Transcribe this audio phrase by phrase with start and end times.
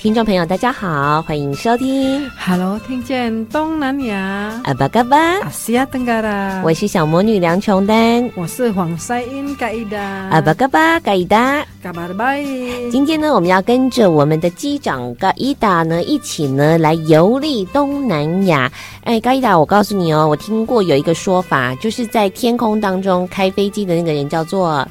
[0.00, 2.26] 听众朋友，大家好，欢迎收听。
[2.30, 4.58] Hello，听见东南亚。
[4.64, 6.62] 阿巴嘎巴，阿西亚登嘎啦。
[6.64, 9.98] 我是小魔女梁琼丹，我是黄赛英嘎伊达。
[10.30, 12.42] 阿巴嘎巴，嘎伊达，嘎巴的拜。
[12.90, 18.72] 今天呢，我们要跟着我们的机长嘎伊达呢，一起呢来游历东南亚。
[19.04, 24.88] 哎，嘎伊达，我告诉你哦，我听过有一个说法，就是在天空当中开飞机的那个人叫做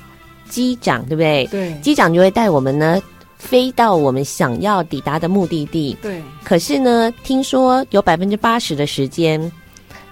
[0.48, 1.48] 机长，对不对？
[1.50, 1.74] 对。
[1.82, 3.02] 机长就会带我们呢。
[3.40, 5.98] 飞到我们想要抵达的目的地。
[6.02, 6.22] 对。
[6.44, 9.52] 可是呢，听说有百分之八十的时间，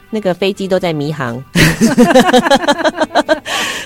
[0.09, 1.41] 那个飞机都在迷航。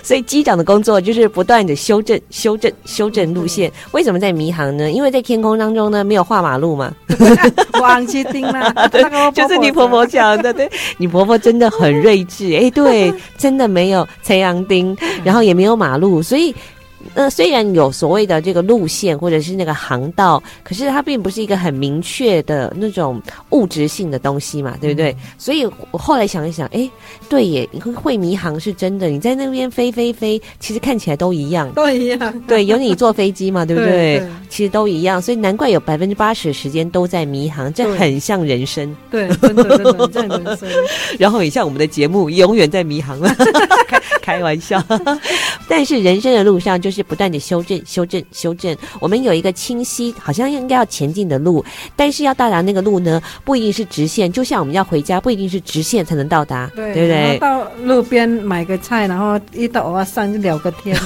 [0.03, 3.72] 所以机长的工作就是不断的修正、修正、修正路线。
[3.92, 4.92] 为什么在迷航呢？
[4.92, 6.94] 因为在天空当中呢，没有画马路嘛。
[7.80, 8.73] 忘记定了。
[8.92, 10.53] 对，就是你婆婆讲的。
[10.53, 12.53] 对，你婆婆真的很睿智。
[12.56, 16.53] 哎，对，真的没有垂杨丁，然后也没有马路，所以。
[17.13, 23.21] 那、呃、虽然有所谓的这个路线或者是那个航道，可是它并不是一个很明确的那种
[23.52, 25.11] 物质性的东西嘛，对不对？
[25.11, 26.89] 嗯、所以我后来想一想，哎，
[27.29, 29.07] 对耶，你会会迷航是真的。
[29.07, 32.44] 你在那边飞飞飞，其实看起来都一样，都一样。
[32.47, 34.25] 对，有你坐飞机嘛，对不对？
[34.49, 38.95] 其实都一样，所以难怪有百分之八十的时间都在迷航，这很像人生。
[39.09, 40.69] 对，真的真的很像人生。
[41.18, 43.33] 然后也像我们的节目，永远在迷航了，
[44.31, 44.81] 开开玩笑。
[45.68, 48.75] 但是人生的路上就是不断的修正、修正、修正。
[49.00, 51.64] 我们有一个清晰，好像应该要前进的路，
[51.96, 54.31] 但是要到达那个路呢，不一定是直线。
[54.31, 57.38] 就像我们要回家，不一定是直线才能到达，对，对不对？
[57.40, 60.98] 到路边买个菜，然后一到偶尔上就聊个天，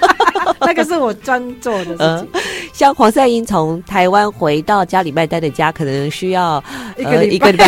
[0.60, 1.98] 那个是我专做的事情。
[1.98, 2.26] 呃、
[2.72, 6.62] 像黄赛英从台湾回到家里拜丹的家，可能需要
[6.96, 7.66] 一个一个礼拜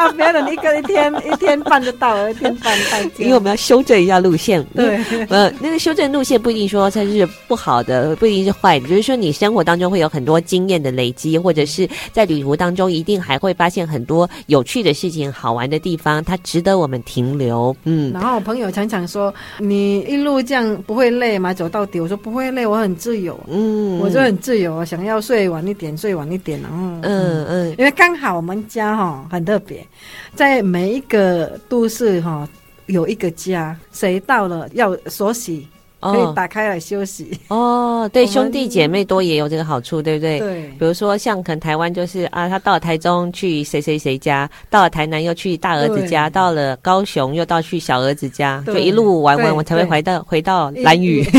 [0.00, 3.10] 啊，别人一个一天 一天半就到了，一天半半。
[3.18, 4.64] 因为我们要修正一下路线。
[4.74, 17.76] 对，呃，那个修正路线不一定说它是不好的，不一定是坏的，就是说你生活当中会有很多经验的累积，或者是在旅途当中一定还会发现很多有趣的事情、好玩的地方，它值得我们停留。
[17.84, 18.10] 嗯。
[18.12, 21.52] 然后我朋友常常说：“你一路这样不会累吗？
[21.52, 29.86] 走到底？”我说：“不会累，我很自由。”嗯，我就很自由，想要睡晚一点睡晚一点，然后嗯嗯，嗯，因为刚好我们家哈很特别。
[30.34, 32.48] 在每一个都市哈，
[32.86, 35.66] 有一个家，谁到了要锁洗，
[36.00, 37.38] 可以打开来休息。
[37.48, 40.38] 哦，对，兄弟姐妹多也有这个好处，对不对？
[40.38, 40.62] 对。
[40.78, 51.22] 比如说，像可能台湾就是啊，他到了台中去谁谁谁家，到了台南又去大儿子家，到了高雄又到去小儿子家，就一路玩玩，我才会回到回到蓝屿。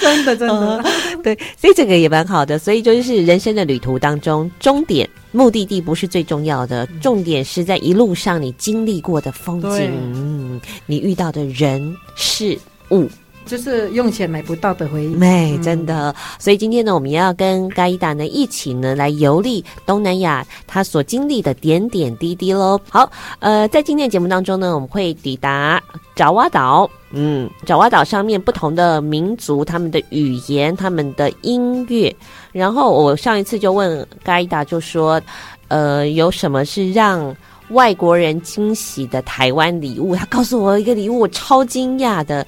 [0.00, 0.82] 真的，真的，
[1.24, 2.58] 对，所以这个也蛮好的。
[2.58, 12.58] 所以就是人生的旅途当中，终点目的地不是最重要的，重点是在一路上你经历过的风景，嗯，你遇到的人事
[12.90, 13.08] 物。
[13.50, 16.14] 就是用钱买不到的回忆， 没真的。
[16.38, 22.80] 所以今天呢，我们要跟盖伊达呢一起呢来游历东南亚，他所经历的点点滴滴喽。
[22.88, 23.10] 好，
[23.40, 25.82] 呃，在今天的节目当中呢，我们会抵达
[26.14, 26.88] 爪哇岛。
[27.10, 32.14] 嗯，爪哇岛上面不同的民族，他们的语言，他们的音乐。
[32.52, 35.20] 然后我上一次就问盖伊达，就说，
[35.66, 37.34] 呃，有什么是让
[37.70, 40.14] 外国人惊喜的台湾礼物？
[40.14, 42.46] 他告诉我一个礼物，我超惊讶的。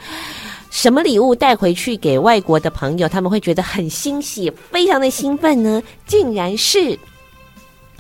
[0.73, 5.83] 什么礼物带回去给外国的朋友，他们会觉得很欣喜，非常的兴奋呢？
[6.07, 6.99] 竟然是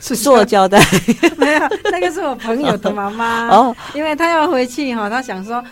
[0.01, 0.81] 是塑胶的，
[1.37, 1.61] 没有，
[1.93, 5.63] 那个是我朋友的妈妈 哦，因为他要回去哈，他想说。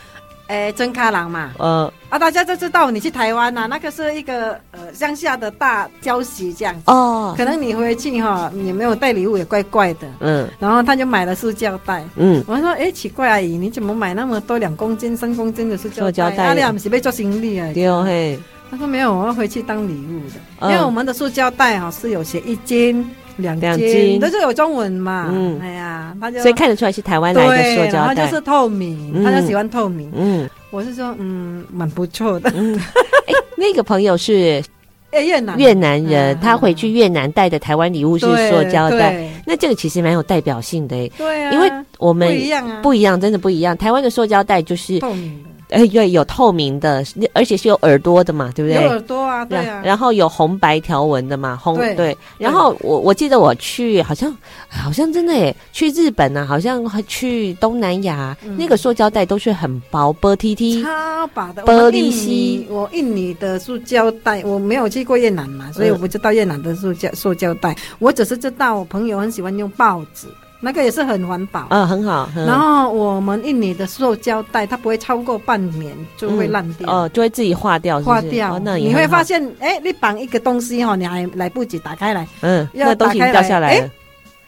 [0.50, 7.32] 哎，真开朗嘛，呃，啊，大家都知道你去台湾呐、啊，那个是一个呃乡下的大礁石这样子哦。
[7.36, 10.48] 可能你回去哈，你没有带礼物也怪怪的，嗯。
[10.58, 12.42] 然后他就买了塑胶袋，嗯。
[12.48, 16.36] 我说，哎，奇怪，阿姨，你怎么买那么多两公斤、三公斤的塑胶袋？
[16.36, 17.70] 他俩不是被做行李啊？
[17.72, 18.36] 对哦嘿。
[18.72, 23.08] 他说没有，我要回去当礼物的，嗯、因为我们的塑胶袋哈是有写一斤。
[23.40, 25.28] 两斤，两斤都是有中文嘛？
[25.32, 30.10] 嗯，哎呀，他就所以看得出来是台湾来的塑胶袋，它就是透明，他就喜欢透明。
[30.14, 32.52] 嗯，我是说，嗯，蛮不错的。
[32.54, 32.78] 嗯，
[33.26, 34.62] 哎，那个朋友是。
[35.12, 41.10] 越南越南人，他回去越南带的台湾礼物是塑胶袋，那这个其实蛮有代表性的诶。
[41.18, 43.76] 对啊，因为我们不一样啊，不一样，真的不一样。
[43.76, 45.49] 台湾的塑胶袋就是透明的。
[45.70, 48.82] 哎，对，有透明的，而且是有耳朵的嘛，对不对？
[48.82, 49.82] 有耳朵啊，对啊。
[49.84, 52.18] 然后有红白条纹的嘛，红对，对。
[52.38, 54.36] 然后我我记得我去，好像
[54.68, 61.62] 好像真的诶，去日本呢、啊，好像去东南亚，嗯、那个塑胶袋都是很薄，薄 T T，超薄的。
[61.62, 67.76] 玻璃西，我印尼的塑胶袋，我没有去过越南嘛，所以我不知道越南的塑胶塑胶袋。
[67.98, 70.26] 我只是知道我朋友很喜欢用报纸。
[70.62, 72.28] 那个也是很环保，嗯，很好。
[72.34, 78.58] 然后我们印尼的塑胶袋，它不会超过半年就会烂掉，哦，就会自己化掉，化掉。
[78.58, 83.90] 那你会发现，哎，你绑一个东西哈，你还来不及打开来，嗯，那东西掉下来，哎，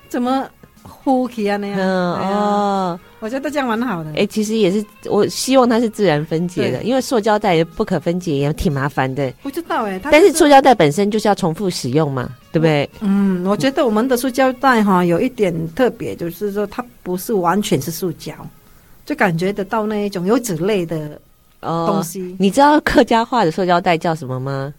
[0.09, 0.45] 怎么
[0.83, 1.81] 呼起啊那样？
[1.81, 4.13] 哦，我觉得这样蛮好的。
[4.17, 9.33] 哎，其实也是，我希望它是自然分解的，因为塑胶袋不可分解也挺麻烦的。
[9.43, 12.29] 不知道哎，但是塑胶袋本身就是要重复使用嘛。
[12.53, 12.91] 对不对？
[13.01, 18.35] 嗯，我觉得我们的塑胶袋哈有一点特别，就是说它不是完全是塑胶，
[19.07, 21.19] 就感觉得到那一种油脂类的
[21.63, 22.21] 东西。
[22.21, 24.75] 哦，你知道客家话的塑胶袋叫什么吗？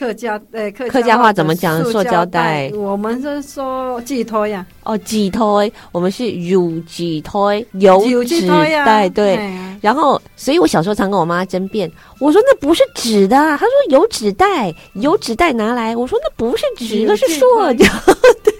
[0.00, 2.72] 客家呃，客客家话怎么讲塑胶袋？
[2.74, 4.64] 我们是说寄托呀。
[4.82, 5.62] 哦，寄托，
[5.92, 9.38] 我们是油寄托，油纸袋，对。
[9.82, 17.84] 然后，所以我小时候常跟我妈争辩，我说那不是纸的，她说油纸袋，油纸袋拿来，我说那不是纸，那是塑胶。
[18.42, 18.54] 对，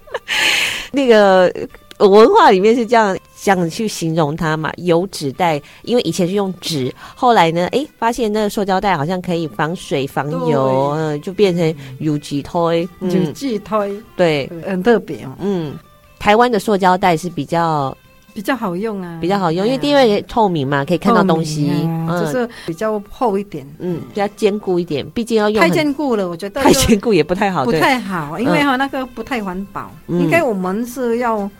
[0.90, 1.52] 那个。
[1.98, 4.72] 文化里面是这样这样去形容它嘛？
[4.78, 12.50] 油纸袋，因为以前是用纸，后来呢，哎，发现那个塑胶袋好像可以防水防油，嗯，就变成油纸袋，
[13.00, 15.26] 油纸袋，对，很特别。
[15.26, 15.36] 哦。
[15.40, 15.74] 嗯，
[16.18, 17.94] 台湾的塑胶袋是比较
[18.32, 21.70] 比较好用啊，比较好用，因为因为透明嘛，可以看到东西，
[22.08, 31.50] 就是比较厚一点，嗯，比较坚固一点，毕竟要用太坚固了，我觉得太坚固也不太好，不太好，因为哈那个不太环保，应该我们是要。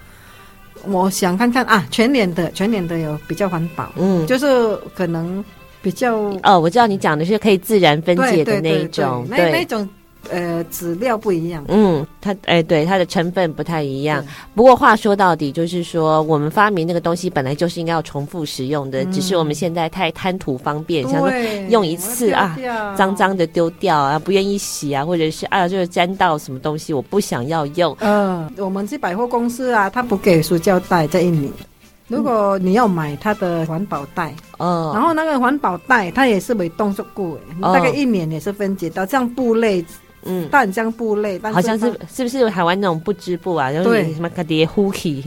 [0.86, 5.44] 我想看看啊，全脸的全脸的有比较环保，嗯，就是可能
[5.80, 9.88] 比较哦，我知道你讲的是可以自然分解的那一种，对，那种。
[10.30, 11.64] 呃，质料不一样。
[11.68, 14.24] 嗯，它哎，对，它的成分不太一样。
[14.54, 21.30] 不过话说到底，就是说我们发明那个东西本来就是应该要重复使用的，只是我们现在太贪图方便，想说
[21.68, 22.56] 用一次啊，
[22.96, 27.96] 脏脏的丢掉啊，不愿意洗啊，或者是啊，就是沾到什么东西，我不想要用。
[28.00, 31.50] 嗯，我们去百货公司啊，他不给塑胶袋在印尼。
[32.06, 39.82] 如果你要买它的环保袋，哦，然后那个环保袋它也是没动作过，大概一年也是分解到像布类。
[40.24, 43.70] 嗯，淡江布类，好像是是不是台湾那种不织布啊？
[43.70, 45.20] 然后什么卡迪呼奇，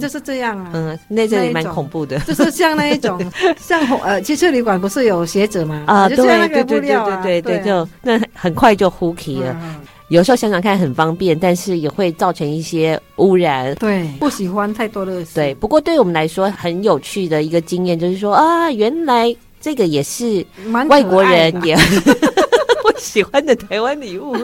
[0.00, 0.70] 就是这样啊。
[0.74, 3.18] 嗯，那这里蛮恐怖的，就是像那一种，
[3.58, 5.84] 像呃，汽车旅馆不是有鞋子吗？
[5.86, 6.80] 啊，对对对对
[7.22, 9.56] 对对，就那很快就呼奇了。
[10.08, 13.74] 有时候想想看很方便，但是也会造成一些污染。
[13.76, 15.24] 对，不喜欢太多的。
[15.34, 20.44] 对，不过对我们来说很有趣的一个经验就是说啊，原来这个也是
[20.88, 21.74] 外国人也。
[22.98, 24.34] 喜欢的台湾礼物，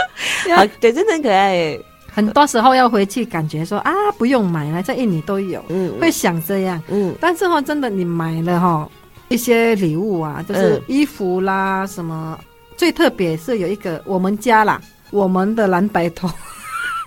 [0.54, 1.78] 好，对，真的很可爱。
[2.10, 7.14] 很多时候要回去，感觉说啊，不用买了，在印尼都有，嗯，会想这样，嗯。
[7.20, 8.88] 但是哈，真的你买了哈
[9.28, 12.36] 一些礼物啊，就是衣服啦什么，
[12.76, 16.28] 最特别是有一个我们家啦，我们的蓝白拖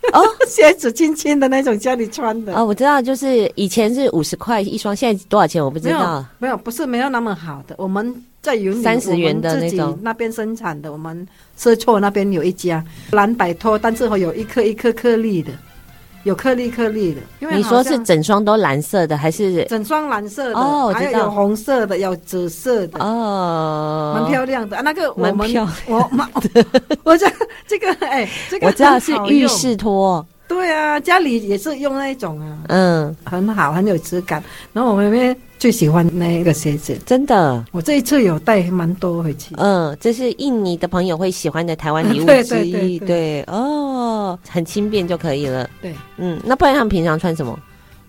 [0.14, 2.56] 哦，鞋子轻轻的那种，家里穿的。
[2.56, 8.24] 哦，我知道，就是以前是五十块一双，现在多少钱我不知道，没有，不是没有那么好的，我们。
[8.42, 11.28] 在云南，三十元的那种，那边生产的，我们
[11.58, 15.52] 社错那边有一家蓝百拖，但是有一颗一颗颗粒的，
[16.24, 17.22] 有颗粒颗粒的。
[17.40, 20.94] 因为你说是整双都蓝色的，还是整双蓝色的？
[20.94, 24.82] 还有红色的，有紫色的，哦，蛮漂亮的啊。
[24.82, 25.38] 那个我们，
[25.88, 26.12] 我我，
[27.04, 27.32] 我 这
[27.68, 30.26] 这个哎，这个我知道是浴室拖。
[30.52, 34.44] 对啊，家里也是用那一种啊，嗯，很好，很有质感。
[34.74, 39.56] 然后我妹妹最喜欢那个鞋子，真的，我这一次有带蛮多回去。
[39.58, 43.00] 嗯，这是印尼的朋友会喜欢的台湾礼物之一。
[43.00, 45.70] 对 对对，对，对哦，很轻便就可以了。
[45.82, 47.58] 对，嗯，那不然他们平常穿什么？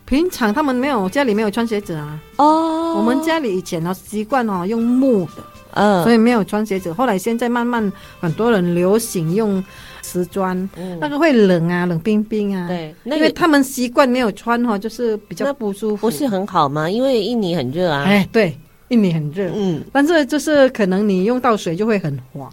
[0.05, 2.19] 平常他们没有家里没有穿鞋子啊。
[2.37, 5.43] 哦，我们家里以前呢习惯哦用木的，
[5.75, 6.93] 嗯，所以没有穿鞋子。
[6.93, 9.65] 后来现在慢慢很多人流行用。
[10.03, 10.69] 瓷砖，
[11.01, 12.69] 那个会冷啊，冷冰冰啊。
[12.69, 16.09] 对，因为他们习惯没有穿哈，就是比较不舒服。
[16.09, 16.91] 不是很好吗？
[16.91, 18.03] 因为印尼很热啊。
[18.05, 18.55] 哎，对，
[18.89, 19.51] 印尼很热。
[19.55, 22.51] 嗯，但是就是可能你用到水就会很滑。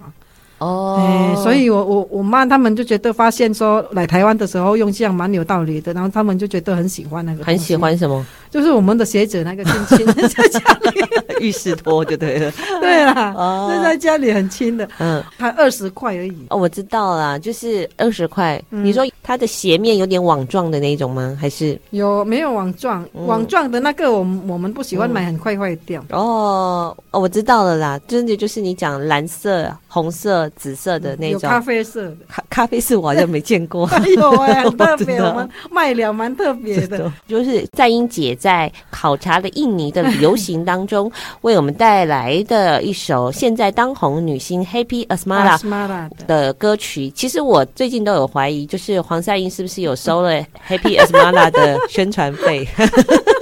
[0.60, 8.26] 哦，欸、所以我我我妈他们就觉得发现说来台湾的时候用这样蛮有道理的，然后他们就觉得很喜欢那个，很喜欢什么？
[8.52, 10.60] 就是我们的鞋子那个轻 在家
[10.92, 12.52] 里，浴室拖就对了，
[12.82, 16.48] 对啦，哦，在家里很轻的，嗯，才二十块而已。
[16.50, 18.60] 哦，我知道啦，就是二十块。
[18.72, 21.38] 嗯、你说它的鞋面有点网状的那种吗？
[21.40, 23.08] 还是有没有网状？
[23.14, 26.04] 嗯、网状的那个我们我们不喜欢买，很快坏掉。
[26.10, 33.88] 哦哦，我知道了啦，真的就是你讲蓝色、红色、紫色的那种，咖啡色的咖咖啡色，我好像没见过。
[34.18, 38.36] 有 哎，很特别，我们卖了蛮特别的，就是在英姐。
[38.40, 47.10] 在考察了印尼的游行当中， 为我们带来的一首现在当红女星 Happy Asmara 的歌曲。
[47.12, 52.68] 其实我最近都有怀疑，就是黄赛英是不是有收了 Happy Asmara 的宣传费？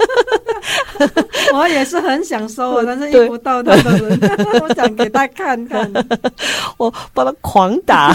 [1.54, 4.20] 我也是很想收，但是遇不到他的人，
[4.62, 5.90] 我想给他看看，
[6.76, 8.12] 我帮他狂打。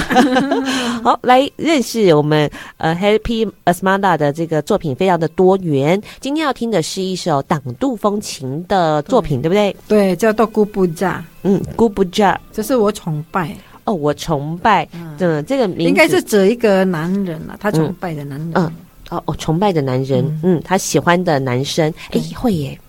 [1.04, 6.02] 好，来认识我们呃 Happy Asmara 的这个作品，非常的多元。
[6.20, 9.76] 今天要听的是一首党度风情的作品，对，对不对？
[9.88, 11.16] 对，叫做 Ku Puja。
[11.44, 14.88] 嗯，Ku Puja，这是我崇拜哦，我崇拜。
[14.94, 18.52] 嗯，这个名应该是指一个男人啊，他崇拜的男人。
[18.54, 18.66] 嗯。
[18.66, 18.72] 嗯
[19.10, 22.80] 哦，我崇拜的男人，嗯，嗯，他喜欢的男生，哎、欸，会耶，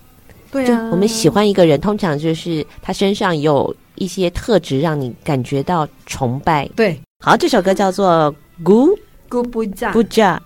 [0.63, 6.65] 对啊，我们喜欢一个人，通常就是他身上有一些特质，让你感觉到崇拜。
[6.75, 8.33] 对，好，这首歌叫做
[8.63, 8.97] Gu
[9.29, 10.39] Gu Puja Puja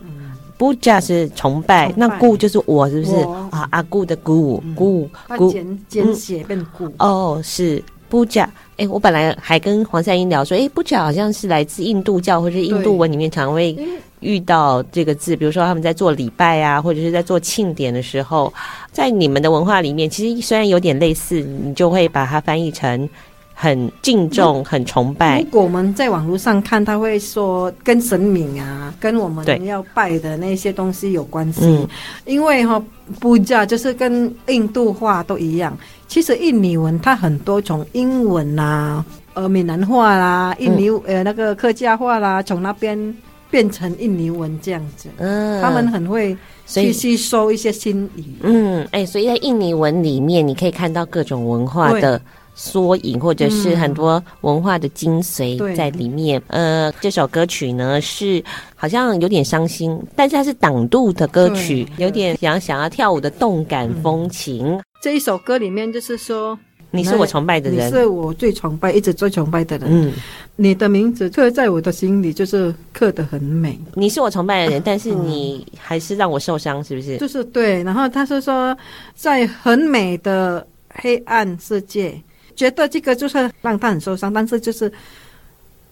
[0.58, 2.08] Puja 是崇拜，崇拜。
[2.08, 3.16] 那 Gu 就是我，是不是？
[3.51, 3.68] 啊？
[3.72, 7.84] 阿 Gu 的 Gu Gu Gu 简简写变 Gu 哦，是。
[8.10, 8.48] Puja。
[8.79, 13.77] 哎，我本来还跟黄善英聊说，哎，Puja 好像是来自印度教或者印度文里面常会。
[14.21, 18.53] 遇到这个字，比如说他们在做礼拜啊，或者是在做庆典的时候，
[18.91, 23.09] 在你们的文化里面，其实虽然有点类似，你就会把它翻译成
[23.62, 25.42] 很敬重、很崇拜。
[25.42, 31.66] 如果我们在网络上看，他会说跟神明啊，跟我们要拜的那些东西有关系。
[31.66, 31.86] 嗯、
[32.24, 32.84] 因为哈、哦，
[33.20, 35.78] 布加就是跟印度话都一样。
[36.08, 43.13] 其实印尼文它很多从，英文啊，呃，闽南话啦，印尼、嗯、呃那个客家话啦，从那边。
[43.51, 46.38] 变成印尼文这样子，嗯，他们很会
[46.68, 52.22] 去吸收一些新语，嗯，哎、欸，所以在印尼文里面，你可以看到各种文化的
[52.60, 56.42] 缩影，或者是很多文化的精髓在里面。
[56.48, 58.44] 呃，这首歌曲呢是
[58.75, 64.74] 好像有点伤心，但是它是挡度的歌曲，有点想想要跳舞的动感风情。
[64.74, 66.60] 嗯、这一首歌里面就是说。
[66.92, 69.88] 你是我崇拜的人，你是我最崇拜、一直最崇拜的人。
[69.92, 70.12] 嗯，
[70.56, 73.80] 你的名字刻在我的心里，就是刻得很美。
[73.94, 77.16] 你是我崇拜的人， 但是你还是让我受伤，是不是？
[77.20, 77.84] 就是对。
[77.84, 78.75] 然后他是说，
[79.13, 82.20] 在很美的黑暗世界，
[82.60, 84.92] 觉得这个就是让他很受伤，但是就是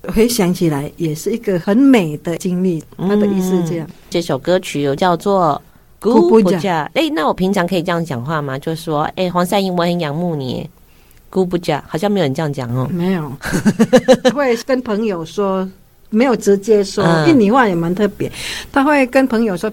[0.10, 2.84] 回想起来，也是一个很美的经历。
[2.98, 3.88] 他的意思这样。
[4.10, 5.62] 这首歌曲有叫做
[6.06, 6.60] 《Ku Puja》。
[6.94, 8.60] 哎，那我平常可以这样讲话吗？
[8.60, 10.70] 就是说，哎，黄善英，我很仰慕你。
[11.32, 12.86] Ku Puja，好像没有人这样讲哦。
[12.92, 13.32] 没有，
[14.36, 15.66] 会跟朋友说，
[16.10, 17.02] 没有直接说。
[17.06, 18.30] 嗯、印尼话也蛮特别，
[18.74, 19.72] 他会跟朋友说，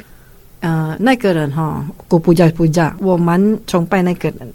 [0.60, 4.52] 呃，那个人哈，Ku Puja Puja，我蛮崇拜那个人。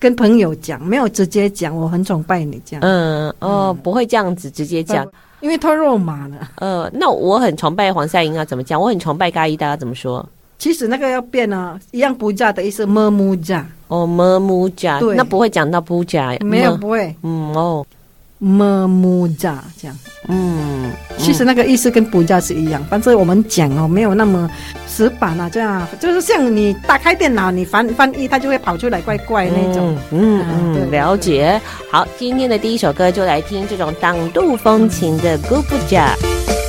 [0.00, 2.80] 跟朋友讲，没有直接讲，我很崇拜你这样。
[2.82, 5.06] 嗯哦，嗯不会这样子直接讲，
[5.40, 6.50] 因为他肉麻了。
[6.56, 8.80] 呃，那我很崇拜黄赛英啊，怎么讲？
[8.80, 10.26] 我很崇拜嘎伊达，怎么说？
[10.58, 13.66] 其实那个要变啊，一样不加的意思，么么加。
[13.88, 17.14] 哦，么么加，对，那不会讲到不加，没有不会。
[17.22, 17.84] 嗯哦，
[18.40, 19.96] 么木扎这样。
[20.28, 24.50] 嗯，其实那个意思跟不加是一样，反正我们讲哦，没有那么
[24.86, 29.96] 死板啊，这样就是像你打开电脑，你翻翻译，它就会跑出来怪怪那种。
[30.10, 31.60] 嗯嗯，了解。
[31.90, 36.10] 好，今天的第一首歌就来听这种挡渡风情的 Ku Puja。
[36.14, 36.59] 查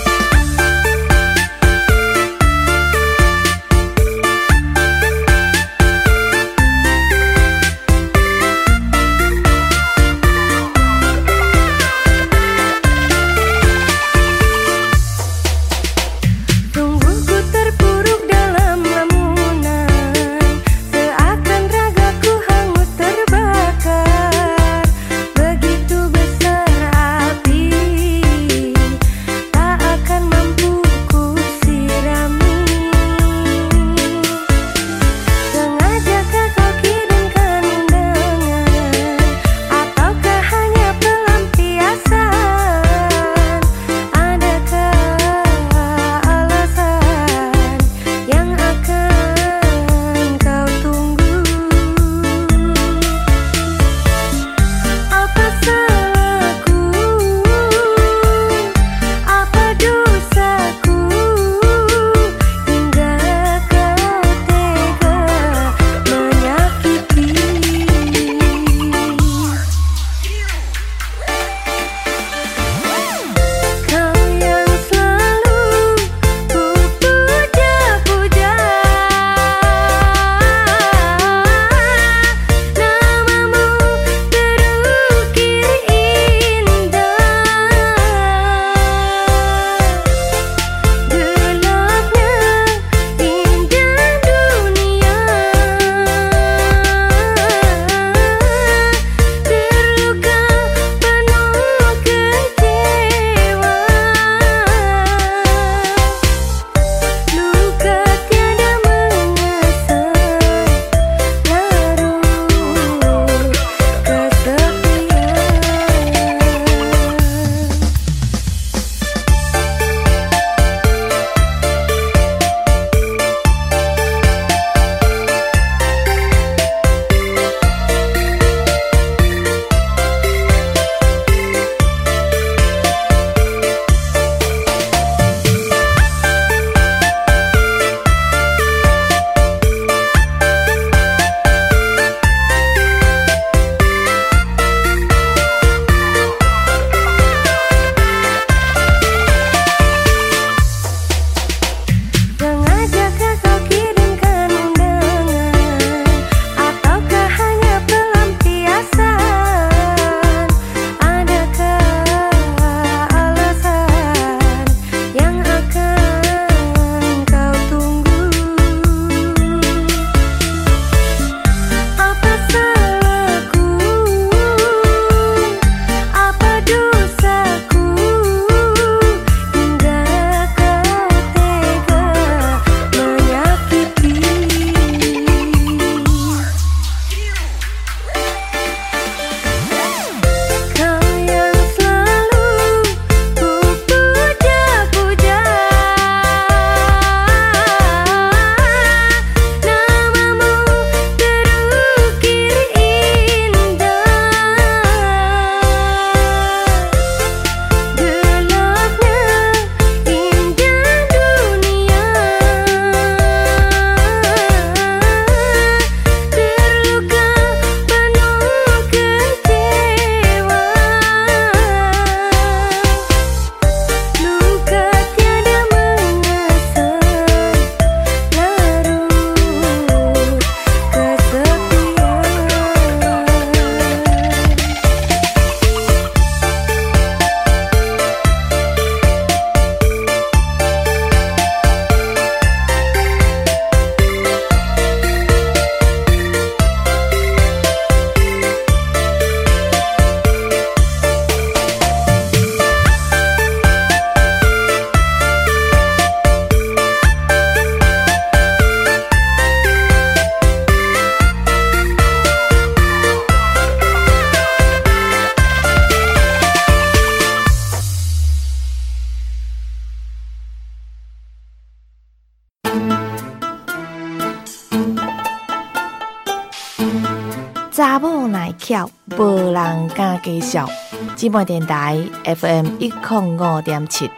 [279.51, 280.67] 人敢介绍。
[281.15, 284.09] 姊妹电台 FM 一零五点七。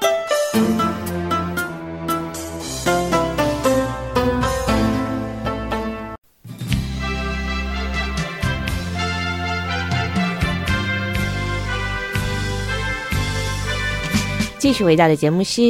[14.63, 15.61] 继续回到的节目是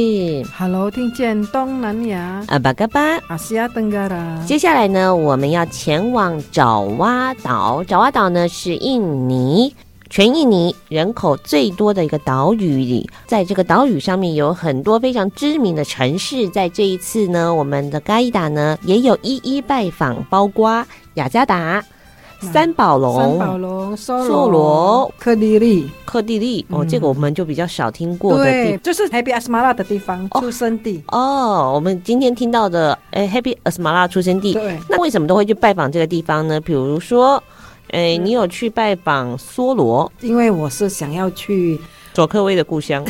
[0.56, 4.40] Hello，听见东南亚阿巴嘎巴阿西亚登嘎啦。
[4.46, 7.84] 接下来呢，我们要前往爪哇岛。
[7.86, 9.76] 爪哇岛呢是印尼
[10.12, 16.48] 全印尼人口最多的一个岛屿里，在这个岛屿上面有很多非常知名的城市。
[16.50, 21.84] 在这一次呢，我们的嘎伊达呢也有一一拜访，包括雅加达。
[22.52, 31.02] 三宝龙、三宝龙、梭罗、克地利、克地利，哦，这个我们就比较少听过的地，就是 Happy Asmara 的地方出生地。
[31.08, 31.72] 哦。
[31.74, 36.60] 我们今天听到的，哎，Happy Asmara 出生地，对，那为什么都会去拜访这个地方呢？
[36.60, 37.42] 比如说，
[37.92, 40.12] 哎，你有去拜访梭罗？
[40.22, 41.80] 因为我是想要去。
[42.14, 43.04] 佐科威的故乡，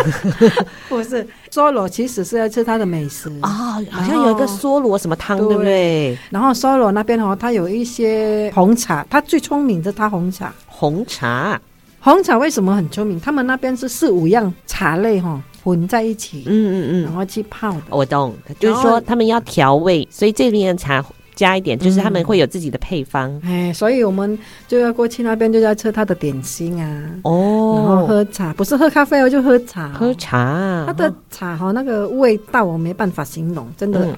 [0.88, 6.16] 不是梭罗，其实是要吃它的美食啊，好像有一个梭罗什么汤，对不对？
[6.30, 10.52] 然后梭罗那边哦，它有一些红茶，它最聪明的它红茶。
[10.66, 11.60] 红茶，
[12.00, 13.18] 红茶为什么很聪明？
[13.18, 17.82] 他们那边是四五样茶类哈混在一起，嗯嗯嗯，然后去泡的。
[17.88, 21.04] 我懂，就是说他们要调味，所以这边的茶。
[21.38, 30.82] 加一点，就是他们会有自己的配方，哎、嗯，所以我们就要过去那边，就要吃他的点心啊，哦，然后喝茶，不是喝咖啡哦，就喝茶，喝茶。
[30.88, 34.08] 他的茶哈，那个味道我没办法形容，真的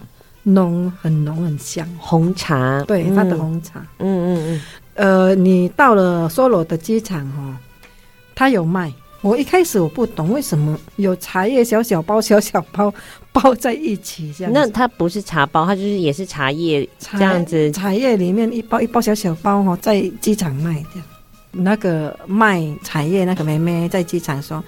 [0.45, 1.87] 浓，很浓，很香。
[1.99, 4.09] 红茶，对，他的红茶，嗯。
[4.09, 4.61] 嗯嗯，
[4.95, 7.55] 呃，你到了梭罗的机场哈，
[8.35, 8.91] 他有卖。
[9.23, 12.93] 我一开始我不懂为什么有茶叶小小包小小包
[13.33, 14.53] 包在一起这样。
[14.53, 17.71] 那它不是茶包，它就是也是茶叶这样子。
[17.71, 21.01] 茶叶里面一包一包小小包哈，在机场卖的。
[21.53, 24.63] 那个卖茶叶那个妹妹在机场说：“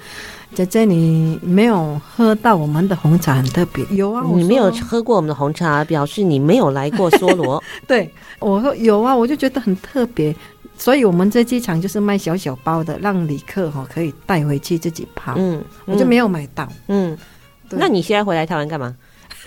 [0.53, 7.63] 姐姐，你没有喝到我们的红茶很特别。”有啊，你没有喝过我们的红茶，表示你没有来过梭罗。
[7.87, 10.35] 对，我说有啊，我就觉得很特别。
[10.83, 15.35] 所以我们在机场就是卖小小包的，让旅客哈可以带回去自己泡。
[15.37, 16.69] 嗯，我就没有买到。
[16.89, 17.17] 嗯，
[17.71, 18.93] 那你现在回来台湾干嘛？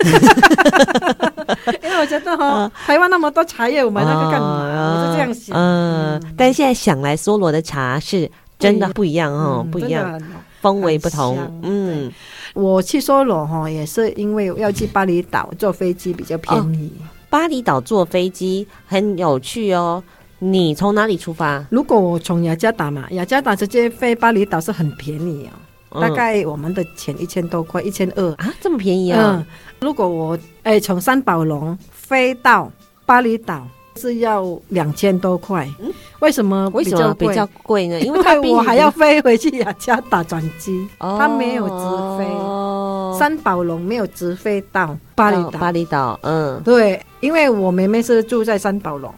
[1.84, 4.62] 因为我觉得哈，台湾那么多茶叶，我买那个干嘛？
[4.64, 5.54] 我是这样想。
[5.54, 10.18] 嗯，但现在想来，梭罗的茶是真的不一样哦，不一样，
[10.62, 11.36] 风味不同。
[11.62, 12.10] 嗯，
[12.54, 16.90] 我去梭罗哈也是因为要去巴厘岛，坐飞机比较便宜。
[17.28, 20.02] 巴厘岛坐飞机很有趣哦。
[20.38, 21.64] 你从哪里出发？
[21.70, 29.36] 如果我从雅加达嘛，雅加达直接飞巴厘岛是很便宜哦，嗯、大概我们的钱一千多块，一千二啊，这么便宜啊！
[29.38, 29.46] 嗯、
[29.80, 32.70] 如果我哎从三宝龙飞到
[33.06, 36.68] 巴厘岛是要两千多块，嗯，为什么？
[36.74, 37.98] 为什么比较贵呢？
[38.02, 45.50] 因为它我还要飞回去雅加达转机，哦、它没有直飞，哦、三宝龙没有直飞到巴厘岛。
[45.52, 49.10] 巴厘岛，嗯，对，因为我妹妹是住在三宝龙。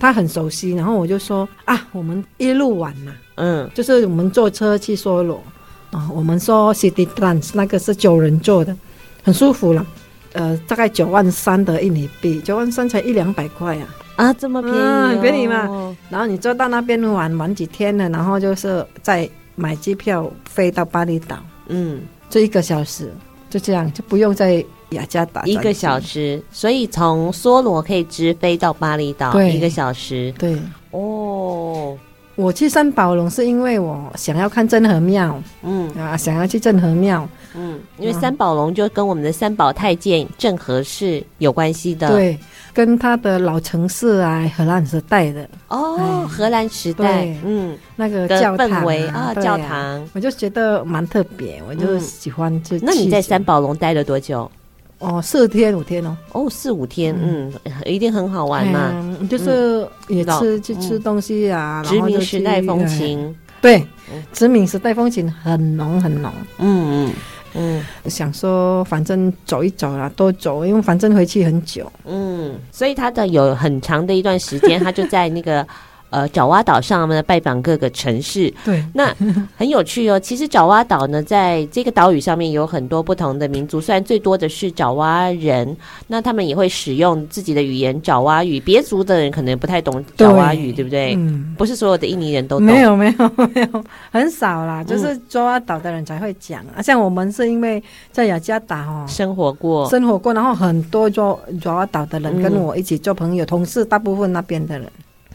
[0.00, 5.42] 他很熟悉，然后我就说啊，我们一路玩嘛，嗯，就是我们坐车去梭罗，
[5.90, 8.76] 啊，我们说 City Trans 那个是九人坐的，
[9.24, 9.84] 很舒服了，
[10.32, 15.96] 呃，大概九万三的印尼币，九万三才一两百块啊，啊，这么便宜，哦，很便宜嘛。
[16.08, 23.12] 然后你坐到那边玩玩几天了，然后就是再买机票飞到巴厘岛，嗯，这一个小时
[23.50, 24.64] 就这样，就不用再。
[24.90, 29.52] 雅加达一个小时，所以从梭罗可以直飞到巴厘岛，对。
[29.52, 30.32] 一个小时。
[30.38, 30.56] 对。
[30.90, 31.96] 哦，
[32.34, 35.90] 我去三宝龙是因为我想要看郑和庙，嗯。
[35.94, 42.38] 啊，想要去郑和庙，嗯，因为三宝龙就跟我们的三宝太监郑和是有关系的，对，
[42.72, 45.46] 跟他的老城市啊，荷兰时代的。
[45.68, 52.78] 哦，荷兰时代，嗯，那个教堂啊，教堂，我就觉得蛮特别，我就喜欢去。
[52.82, 54.50] 那你在三宝龙待了多久？
[54.98, 57.52] 哦，四天五天哦，哦，四五天，嗯，
[57.86, 58.92] 一定很好玩嘛，
[59.30, 63.86] 就是也吃去吃东西啊，殖民时代风情，对，
[64.32, 67.12] 殖民时代风情很浓很浓，嗯嗯
[67.54, 75.66] 嗯，想说反正走一走啦，多走，因为反正回去很久，嗯，所以他的有很长的一段时间，他就在那个。
[76.10, 79.14] 呃，爪哇岛上呢拜访各个城市，对，那
[79.56, 80.18] 很有趣哦。
[80.20, 88.58] 其实爪哇岛呢，在这个岛屿上面有很多不同的民族，虽然最多的是爪哇人，那他们也会使用自己的语言爪哇语。
[88.60, 91.14] 别族的人可能不太懂爪哇语，对，对不对？
[91.16, 92.66] 嗯，不是所有的印尼人都懂。
[92.66, 96.60] 没有，没有，没有，很少啦，就是爪哇岛的人才会讲。
[96.74, 104.90] 啊，像我们是因为在雅加达哦生活过，生活过，然后很多爪爪哇岛的人跟我一起做朋友，嗯、同事大部分那边的人。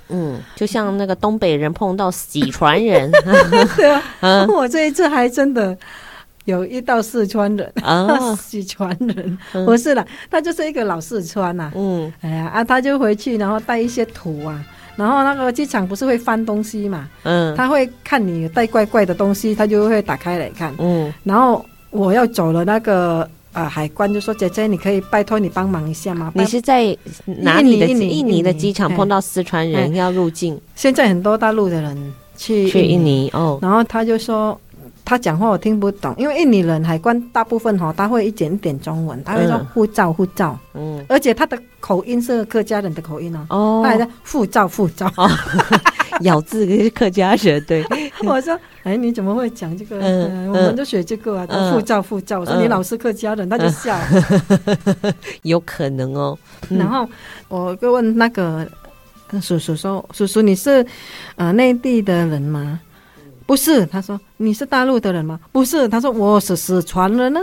[0.09, 3.09] 嗯，就像那个东北人碰到四川人，
[3.75, 5.75] 对啊，嗯，我这一次还真的
[6.45, 9.37] 有一到四川人啊， 四川人。
[9.65, 14.63] 不是啦，他就是一个老四川呐，嗯，哎呀啊，他就回去然后带一些土啊，
[14.95, 23.27] 然后那个机场不是会翻东西嘛，嗯，他会看你带怪怪的东西，他就会打开来看，嗯，然后我要走了那个。
[23.53, 30.59] 呃，海关就说：“姐姐，你可以拜托你帮忙一下吗？”你是在哪里的印尼的机场碰到四川人要入境？
[30.75, 33.29] 现在很多大陆的人去去印尼。
[33.33, 34.59] 哦，然后他就说
[35.05, 45.11] 他讲话我听不懂，因为印尼人海关大部分哈他会一点点中文，他会说护照护照，嗯，而且他的口音是客家人的口音哦，哦，他还在护照护照。
[46.27, 47.85] 咬字是客家人， 对。
[48.23, 49.99] 我说，哎，你怎么会讲这个？
[50.01, 52.39] 嗯，我们都学这个啊，护照护照。
[52.39, 53.97] 我说你老是客家人，他就笑。
[55.43, 56.37] 有可能哦。
[56.69, 57.07] 然后
[57.49, 58.67] 我就问那个
[59.41, 60.85] 叔叔说：“叔叔，你是
[61.35, 62.79] 呃内地的人吗？”
[63.45, 67.41] 不是，他说：“你是大陆的人吗？”不是，他说：“我是四川人呢。”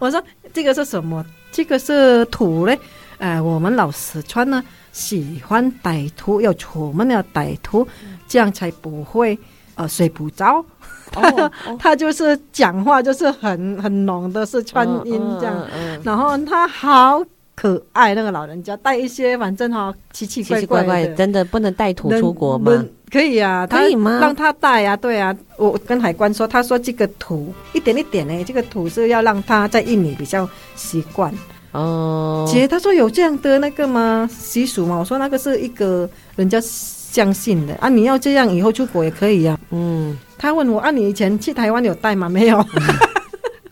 [0.00, 0.22] 我说
[0.52, 1.24] ：“这个是什么？
[1.52, 2.78] 这个是土嘞。”
[3.18, 4.62] 哎，我们老四川呢。
[4.92, 7.86] 喜欢歹徒要出门要歹徒，
[8.26, 9.38] 这样才不会
[9.74, 10.64] 呃睡不着。
[11.78, 15.66] 他就是讲话就是很很浓的四川音这样，
[16.02, 17.22] 然后他好
[17.54, 22.82] 可爱那个老人家带一些反正哈奇奇怪怪的，怪怪真的不能带土出国吗？
[23.12, 24.18] 可以啊，可以吗？
[24.18, 31.30] 让他带啊，对啊，我跟海关说，他说这个土一点一点呢，这个土是要让他在印尼比较习惯。
[31.76, 34.28] 哦，姐，他说有这样的那个吗？
[34.32, 34.96] 习俗吗？
[34.98, 39.58] 我说那个是一个人家相信的啊，你要这样以后出国也可以呀。
[39.70, 42.30] 嗯，他问我啊，你以前去台湾有带吗？
[42.30, 42.64] 没有，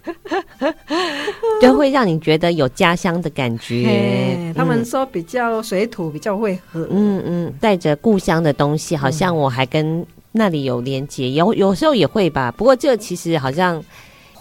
[1.62, 4.52] 就会让你觉得有家乡的感觉。
[4.54, 12.52] 他们说比较水土比较会合，嗯嗯，带着故乡的东西，好像我还跟那里有连接，有有时候也会吧。
[12.54, 13.82] 不过这其实好像。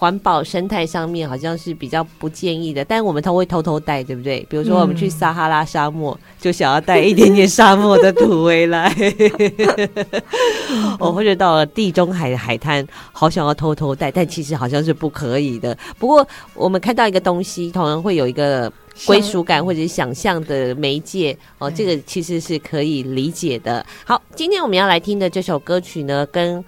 [0.04, 4.46] 环保生态上面好像是比较不建议的，但我们都会偷偷带，对不对？
[4.50, 8.94] 比如说我们去撒哈拉沙漠，嗯、就想要带一点点沙漠的土回来，
[11.00, 15.78] 我 或者到了地中海的海滩，好想要偷偷带，但其实好像是不可以的。
[15.98, 18.70] 不过我们看到一个东西，同样会有一个
[19.06, 23.86] 归属感或者想象的媒介哦，这个其实是可以理解的。
[24.04, 26.62] 好，今天我们要来听的这首歌曲呢，跟。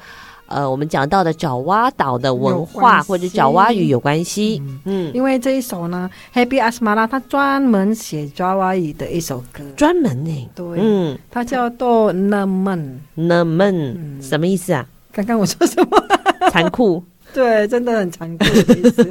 [0.47, 14.86] 呃，我们讲到的爪哇岛的文化或者爪哇语有关系，嗯，嗯，因为这一首呢，Happy Asmara 他专门写爪哇语的一首歌，专门呢，对，嗯，它叫做 Nemen，Nemen，什么意思啊？
[15.12, 16.03] 刚刚我说什么？
[16.51, 17.03] 残酷。
[17.36, 19.04] 对，真的很残酷的意思。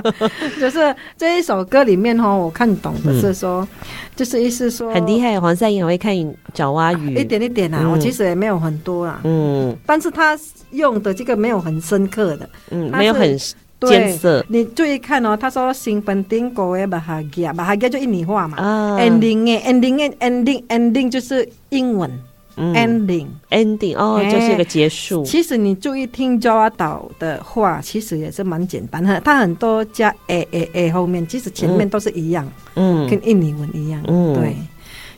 [0.58, 5.38] 就是这一首歌里面哈，我看懂的是说，嗯、就是意思说很厉害。
[5.38, 6.14] 黄赛英很会看
[6.54, 9.20] 爪哇语，一点一点啊，嗯、我其实也没有很多啊。
[9.24, 10.38] 嗯，但是他
[10.70, 13.38] 用的这个没有很深刻的，嗯，没有很
[13.82, 14.42] 艰涩。
[14.48, 18.56] 你注意看哦，他说新本丁国诶巴哈吉亚，巴哈吉就印尼话嘛。
[18.56, 22.10] 啊，ending ending ending ending 就是英文。
[22.58, 25.24] ending，ending，哦，就是一个结束。
[25.24, 29.20] 其实你注意听爪哇岛的话，其实也是蛮简单的。
[29.20, 34.02] 它很多加 a a a 后面，其实前面都是一样，嗯，跟印尼文一样。
[34.08, 34.56] 嗯，对。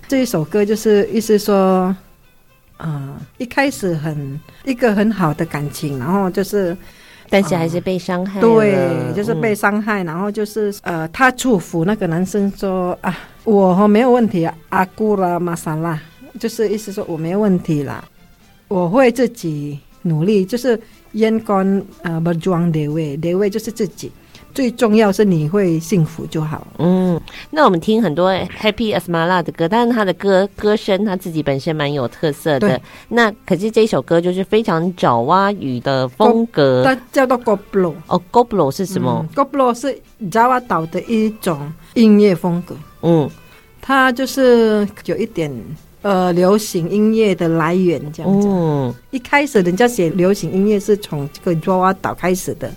[0.08, 1.94] 这一首歌就是意思说，
[2.78, 6.76] 啊，一开始很一个很好的感情，然后就是，
[7.28, 8.40] 但是还是被伤害。
[8.40, 15.96] 对，就是被伤害，然后就是呃，他祝福那个男生说啊，我没有问题啊，阿古拉玛莎拉。
[16.40, 18.02] 就是意思说我没问题啦，
[18.66, 20.44] 我会自己努力。
[20.44, 20.80] 就是
[21.12, 24.10] 烟干呃不装的位的位，就是自己
[24.54, 26.66] 最重要是你会幸福就好。
[26.78, 32.80] 嗯，那我们听很多 Happy Asmara 的歌，但是他的歌歌声他自己本身蛮有特色的。
[33.08, 37.94] 那可是这首歌就是非常爪哇语的风格，它叫做 Goblo。
[38.06, 39.24] 哦，Goblo 是什么？
[39.28, 40.00] 嗯，Koplo 是
[40.30, 42.74] 爪哇岛的一种音乐风格。
[43.02, 43.28] 嗯，
[43.82, 45.52] 它就是有一点。
[46.02, 48.48] 呃，流行音乐的来源这样子。
[48.48, 52.70] 嗯，一开始人家写流行音乐是从这个爪哇岛开始的。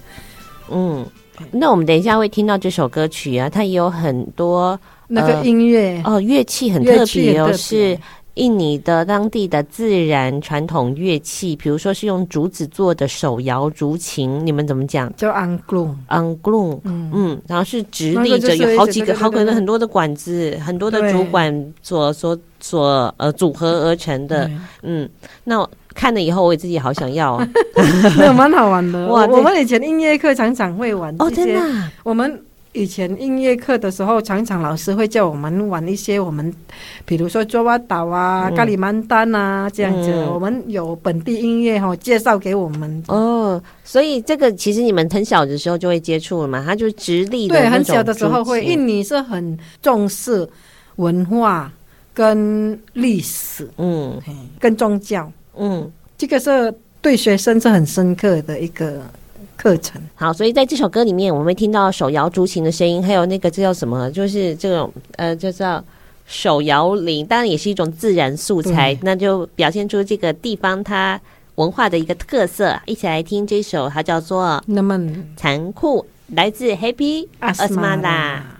[0.70, 1.06] 嗯，
[1.52, 7.98] 那我们等一下会听到这首歌曲啊，它也有很多那个音乐哦，乐器很特别哦，是。
[8.36, 15.12] 印尼的当地的自然传统乐器，比如说是用竹子做的手摇竹琴，你们怎么讲？
[15.16, 17.12] 叫 angklung，angklung，嗯。
[17.14, 24.50] 嗯，然后是直立着，有好几个，好可能很多的管子，很多的竹管所所所呃组合而成的，
[24.82, 25.08] 嗯，
[25.44, 27.40] 那看了以后，我也自己好想要，
[28.18, 29.06] 那蛮好玩的。
[29.14, 31.62] 哇，我们以前音乐课常常会玩哦，真的，
[32.04, 32.44] 我们
[32.74, 36.52] 以前音乐课的时候，常常老师会叫我们玩一些我们，
[37.06, 40.12] 比如说爪哇岛啊、嗯、咖喱曼丹啊这样子。
[40.12, 43.04] 嗯、我们有本地音乐哈，介绍给我们。
[43.08, 46.64] 哦，所以这个其实你们很小的时候就会接触了嘛？
[46.66, 47.56] 它就是直立的。
[47.56, 48.64] 对，很小的时候会。
[48.64, 50.50] 印尼是很重视
[50.96, 51.72] 文化
[52.12, 54.20] 跟历史，嗯，
[54.60, 59.02] 跟宗教，嗯，这个是对学生是很深刻的一个。
[59.64, 64.12] 课程好，所以在这首歌里面，我们会听到手摇竹琴的声音，还有那个这叫什么？
[64.12, 65.82] 就是这种呃，就叫
[66.28, 71.18] 手摇铃，当然也是一种自然素材，那就表现出这个地方它
[71.56, 72.78] 文化的一个特色。
[72.86, 75.00] 一起来听这首，它叫做《那么
[75.38, 76.02] 残酷》，
[76.36, 78.40] 来自 Happy Asmara。
[78.40, 78.53] 刻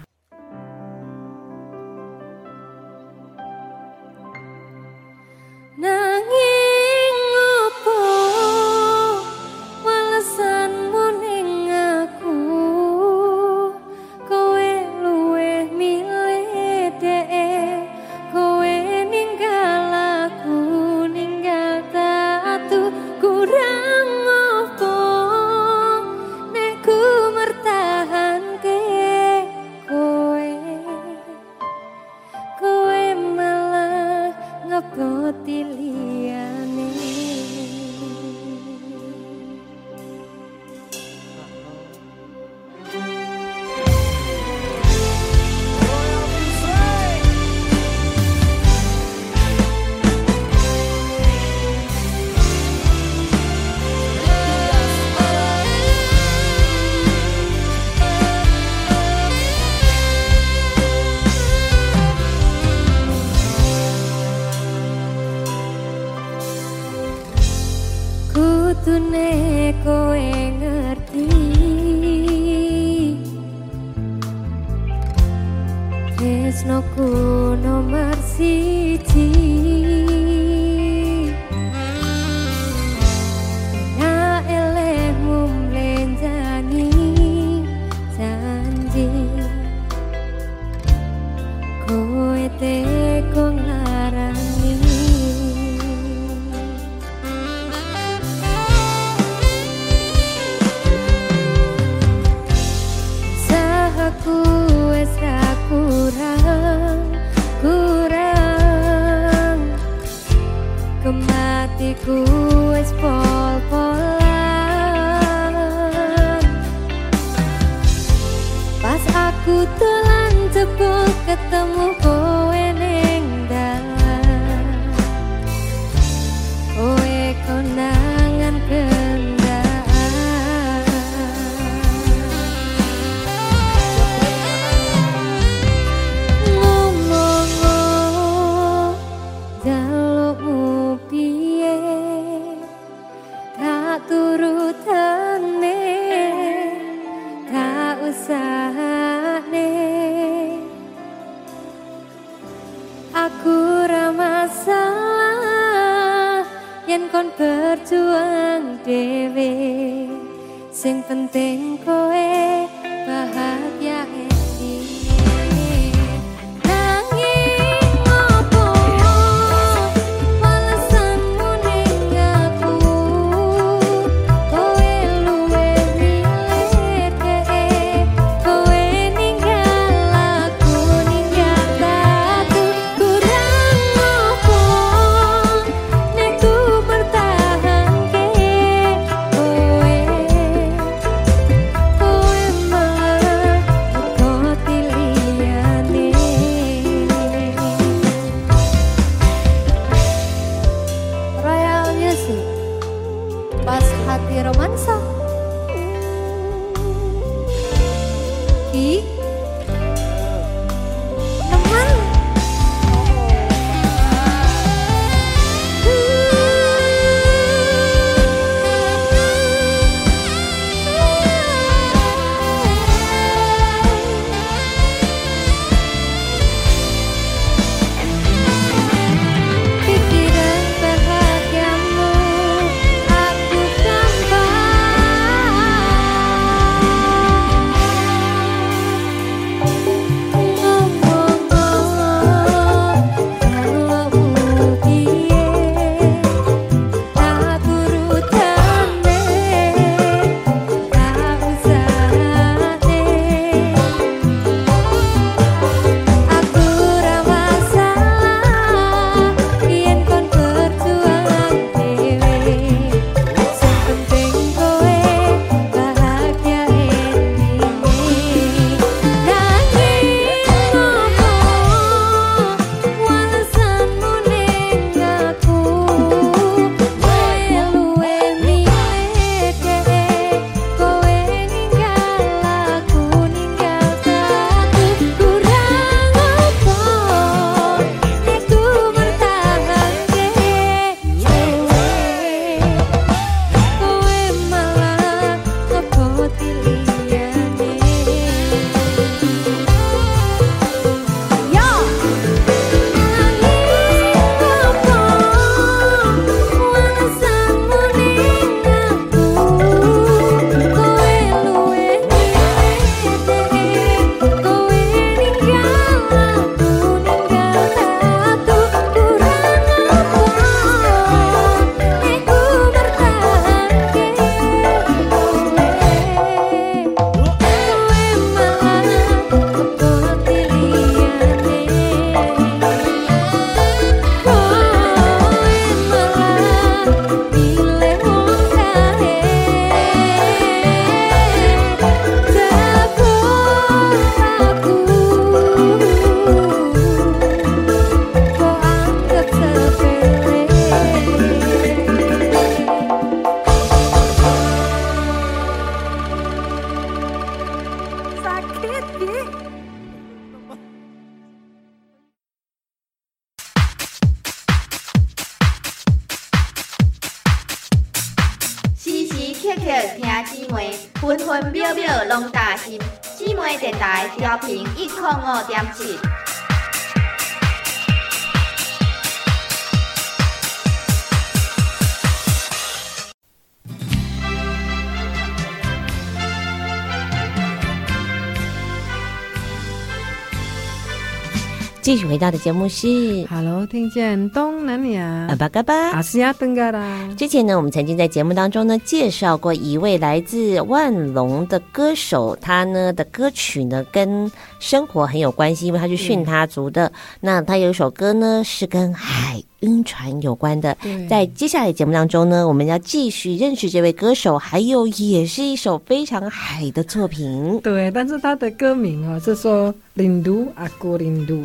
[391.94, 392.88] 继续回到的节目是
[393.30, 397.08] ，Hello，听见东南亚，阿巴嘎巴，阿西亚登嘎啦。
[397.16, 406.88] 之前呢，我们曾经在节目当中呢介绍过一位来自万隆的歌手，他呢的歌曲呢跟生活很有关系，因为他是巽他族的。
[406.88, 409.40] 嗯、那他有一首歌呢是跟海。
[409.64, 410.78] 晕船有关的，
[411.10, 417.60] 在接下来节目当中呢，我们要继续认识这位歌手，还有也是一首非常海的作品。
[417.62, 421.42] 对，但是他的歌名啊是说“林都阿古林都”，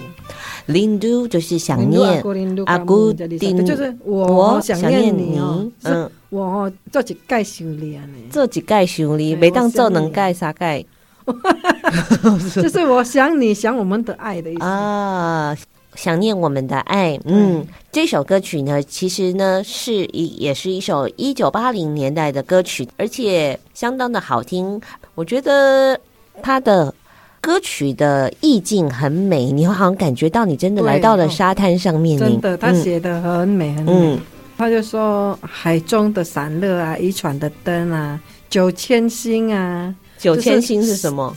[0.66, 2.22] 林都就是想念
[2.66, 5.70] 阿古丁，就是我想念你哦。
[5.84, 8.02] 嗯，我做几盖修理啊？
[8.30, 10.84] 做几盖修理，每当做能盖啥盖？
[12.54, 15.56] 就是我想你想我们的爱的意思啊。
[15.98, 24.80] 想念我们的爱，嗯，这首歌曲呢，其实呢是一也是一首一九八零年代的歌曲，而且相当的好听。
[25.16, 25.98] 我觉得
[26.40, 26.94] 它的
[27.40, 32.16] 歌曲的意境很美，你会好像感觉到你真的来到了沙滩上面。
[32.16, 33.92] 真的，他写的很美很美。
[33.92, 34.20] 嗯，
[34.56, 39.92] 他就说海中的散热啊，渔船的灯啊，九千星啊。
[40.18, 41.32] 九千星是什么？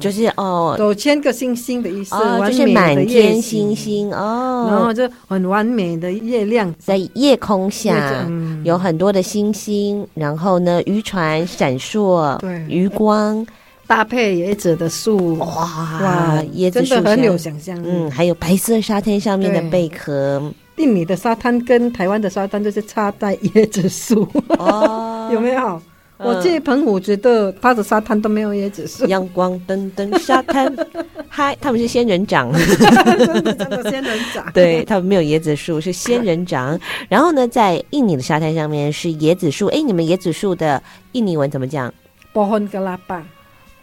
[0.00, 4.68] 就是哦，九千个星星的意思，哦，就是满天星星哦。
[4.70, 8.26] 然后就很完美的月亮，在夜空下
[8.64, 13.44] 有很多的星星，然后呢，渔船闪烁，对，余光
[13.86, 17.76] 搭配椰子的树，哇哇，椰子树很有想象。
[17.84, 20.42] 嗯，还有白色沙滩上面的贝壳。
[20.76, 24.26] 印尼的沙滩跟台湾的沙滩就是插在椰子树，
[24.58, 25.80] 哦，有没有？
[26.24, 30.72] 我这澎湖觉得它的沙滩都没有椰子树，阳光灯灯沙滩，
[31.28, 36.78] 嗨，他们是仙人掌，真的真的仙人掌，对，他们没有椰子树，是仙人掌。
[37.08, 41.92] 然后呢，在印尼的沙滩上面是椰子树，哎，你们椰子树的印尼文怎么讲？
[42.32, 43.26] 波亨格拉巴，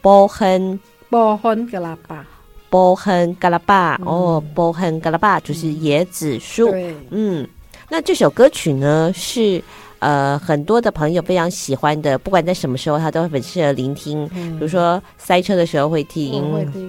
[0.02, 0.80] 波亨，
[1.10, 2.26] 波亨格拉巴，
[2.70, 6.74] 波亨格拉巴，哦，波亨格拉巴就是椰子树，
[7.10, 7.48] 嗯，
[7.90, 9.62] 那这首歌曲呢是。
[10.00, 14.30] 呃，很多的朋友非常喜欢的，不管在什么时候，他都很适合聆听。
[14.36, 16.42] 嗯、比如说塞车的时候会听，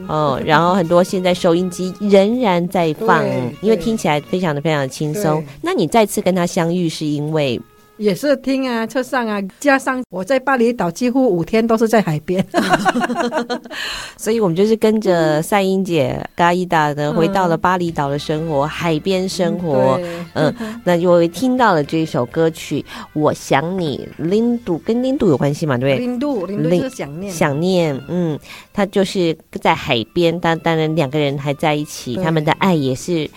[0.09, 3.25] 哦、嗯，然后很多现在收音机仍然在放，
[3.61, 5.45] 因为听起来非常的非常的轻松。
[5.61, 7.61] 那你再次跟他相遇，是因为？
[8.01, 12.43] 也是听啊，车上啊，加上我在巴厘岛几乎五天都是在海边，
[14.17, 20.01] 所以我们就是跟着赛英姐、嘎伊达的回到了巴厘岛的生活，嗯、海边生活。
[20.03, 22.81] 嗯，嗯， 那就听到了这一首歌曲
[23.13, 25.77] 《我想你》，林度跟林度有关系嘛？
[25.77, 26.07] 对不对？
[26.07, 28.01] 林度，林度是想念，想念。
[28.09, 28.39] 嗯，
[28.73, 33.29] 他就是在海边，但当然两个人还在一起，他们的爱也是。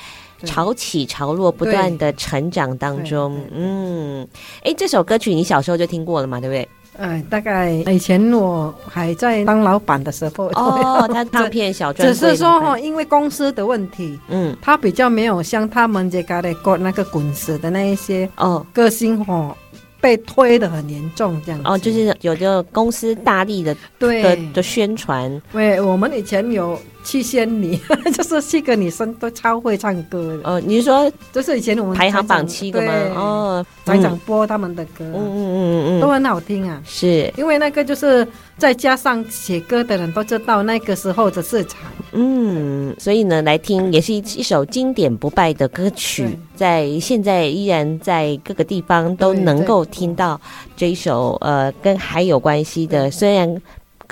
[0.45, 4.27] 潮起潮落，不断的成长当中，嗯，
[4.63, 6.67] 哎，这首歌曲你小时候就听过了嘛，对不对？
[6.97, 18.65] 哎，大概以前我还在当老板的时候，哦， 他唱片小专，只是说哈，因为公司的问题，嗯，他比较没有像他们这个的过那个滚石的那一些哦。
[18.73, 19.55] 歌星哈。
[19.99, 21.69] 被推的很严重，这样子。
[21.69, 24.21] 哦，就是有这个公司大力的对。
[24.21, 25.41] 的的宣传。
[25.53, 27.77] 对，我们以前有七仙女，
[28.13, 30.49] 就是七个女生都超会唱歌的。
[30.49, 32.93] 哦，你是说就是以前我们排行榜七个吗？
[33.15, 36.81] 哦，常常播他们的歌，嗯嗯嗯嗯嗯，都很好听啊。
[36.85, 38.27] 是因为那个就是
[38.57, 41.79] 再加上写歌的人都知道那个时候的市场。
[42.13, 50.39] 嗯，所以呢，来听也是一一首经典不败的歌曲，在现在依然在各个地方都能够听到
[50.77, 53.61] 这一首呃跟海有关系的，虽然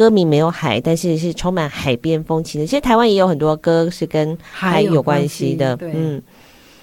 [0.01, 2.65] 歌名没有海，但是是充满海边风情的。
[2.65, 5.77] 其实台湾也有很多歌是跟海有关系的。
[5.79, 6.19] 嗯，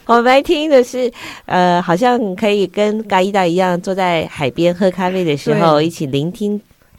[0.06, 1.10] 我们来听的是
[1.46, 6.56] 呃，好像可以跟嘎伊达一样坐在海边喝咖啡的时候一起聆听。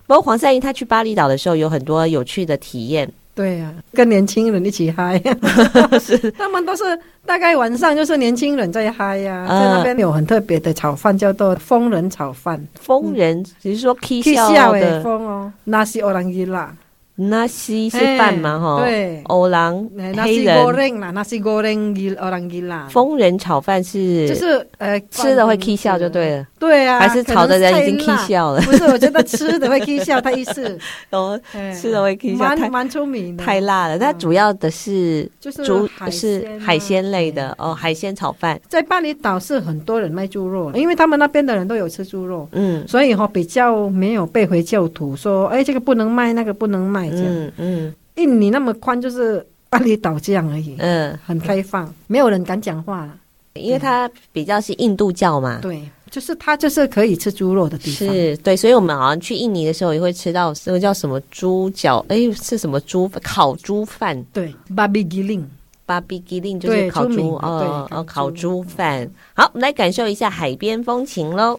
[0.07, 3.09] 不过黄赛英他去巴厘岛的时候有很多有趣的体验。
[3.35, 5.21] 对呀、啊，跟年轻人一起嗨，
[5.99, 6.17] 是。
[6.37, 6.83] 他们都是
[7.25, 13.41] 大概晚上就是年轻人在嗨呀、啊，在那边有很特别的炒饭叫做疯人炒饭，疯人？
[13.61, 15.01] 只是说 K 笑的？
[15.01, 16.75] 疯哦，那是欧郎伊啦，
[17.15, 20.99] 那是是饭嘛哈，对，欧郎黑人。
[20.99, 26.47] 啦，那是欧郎伊欧郎伊啦，疯人炒饭是就是呃吃了会 K 笑就对了。
[26.59, 28.61] 对啊，还是炒的人已经 K 笑了。
[28.61, 30.77] 不是，我觉得吃的会 K 笑， 他意思
[31.09, 31.39] 哦，
[31.79, 33.97] 吃的会 K 笑，蛮蛮出名的，太辣了。
[33.97, 38.59] 它主要的是就是猪是海鲜类的哦，海鲜炒饭。
[38.67, 47.95] 在巴厘岛是很多人卖猪肉，因为他们那边的人都有吃猪肉，嗯，所以哈比较没有被回教徒说，哎，这个不能卖，那个不能卖这样，嗯嗯。
[48.15, 53.07] 印尼那么宽，就是巴厘岛这样而已，嗯，很开放，没有人敢讲话，
[53.53, 55.81] 因为它比较是印度教嘛，对。
[56.09, 64.21] 就是它就是可以吃猪肉的地方，是对，所以我们好像去印尼的时候也会吃到那个叫什么猪脚，哎，是什么猪烤猪饭？
[64.33, 69.09] 对，babi giling，babi giling 就是烤猪哦哦，烤猪饭。
[69.33, 71.57] 好，我们来感受一下海边风情喽。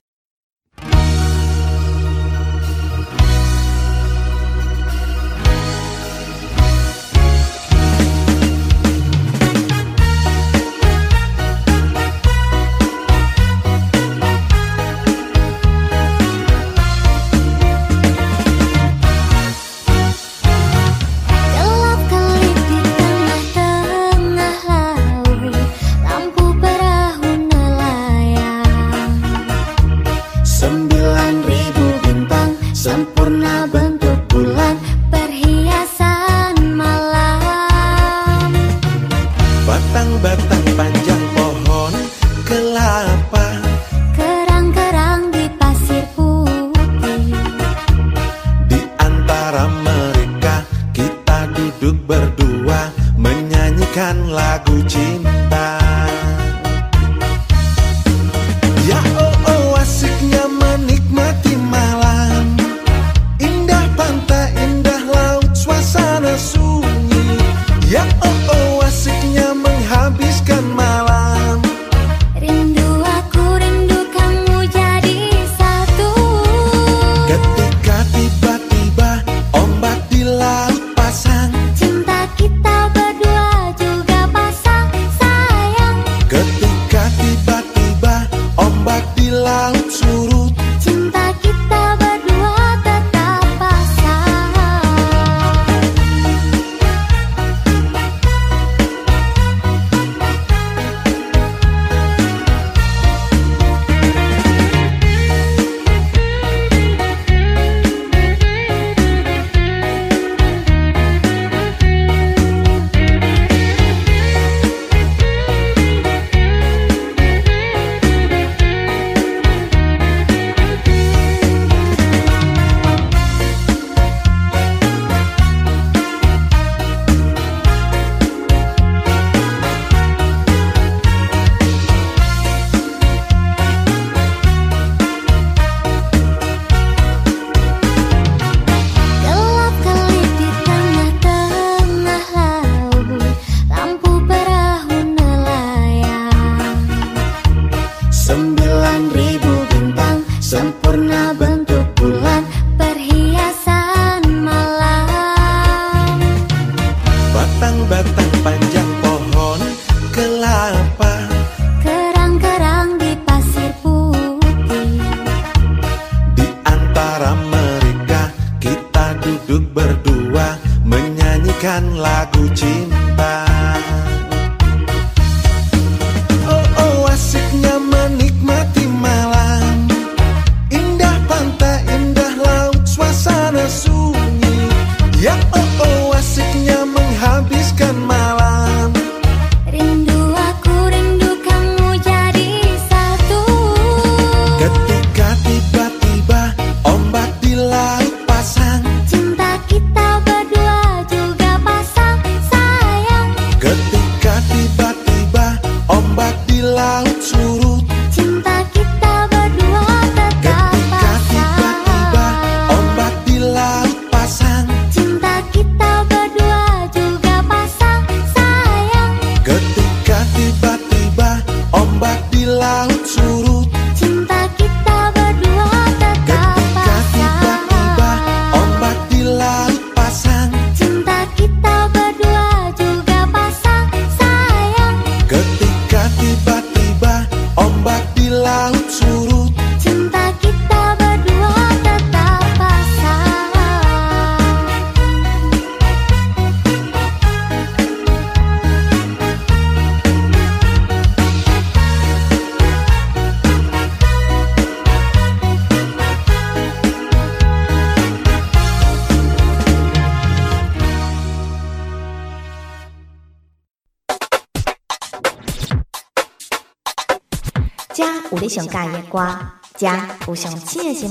[53.91, 55.80] kan lagu cinta.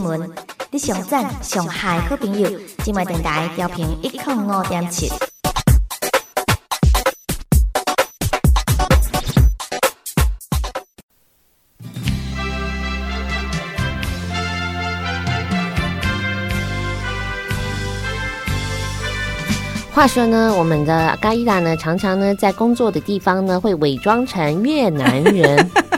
[0.09, 0.27] 闻，
[0.71, 2.49] 你上赞上嗨好朋友，
[2.83, 5.07] 今麦电台调频一点五点七。
[19.93, 25.69] 话说呢，我们的嘎伊达呢，常常呢在工作的地方呢，会伪装成越南人，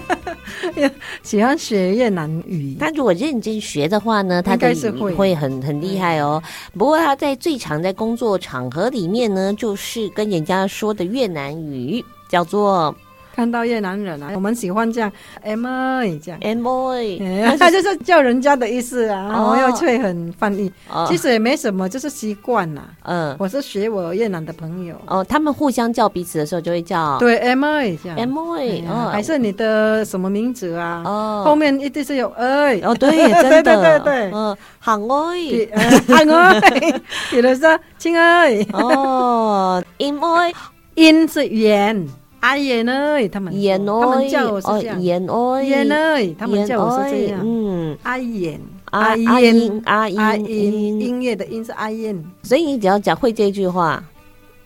[1.24, 2.76] 喜欢学越南语。
[2.80, 6.42] 他如果认真学的话呢，他的语会很很厉害哦。
[6.78, 12.96] 不过他在最常在工作场合里面呢，就是跟人家说的越南语叫做。
[13.36, 15.12] 看到越南人啊，我们喜欢这样
[15.42, 20.72] ，M I 这样，M I，他就是叫人家的意思啊，然后又会很翻译，
[21.08, 22.84] 其实也没什么，就是习惯啦。
[23.04, 24.96] 嗯，我是学我越南的朋友。
[25.08, 31.02] 哦，他们互相叫彼此的时候就会叫，对，M I 这样，M I，哦，还是你的什么名字啊？
[31.06, 33.10] 哦，后面一定是有哎，哦，对，
[33.42, 35.68] 对对对对，嗯，行哎，
[36.08, 40.54] 行哎，比如说亲爱，哦，M I，
[40.96, 42.08] 音是圆。
[42.42, 43.28] 阿燕呢？
[43.30, 45.02] 他们他们叫我是这样。
[45.02, 45.58] 燕哦？
[46.38, 47.40] 他们叫我是这样。
[47.44, 50.44] 嗯，阿燕，阿燕，阿燕，
[51.00, 52.22] 音乐的音是阿燕。
[52.44, 54.04] 所以你只要讲会这句话，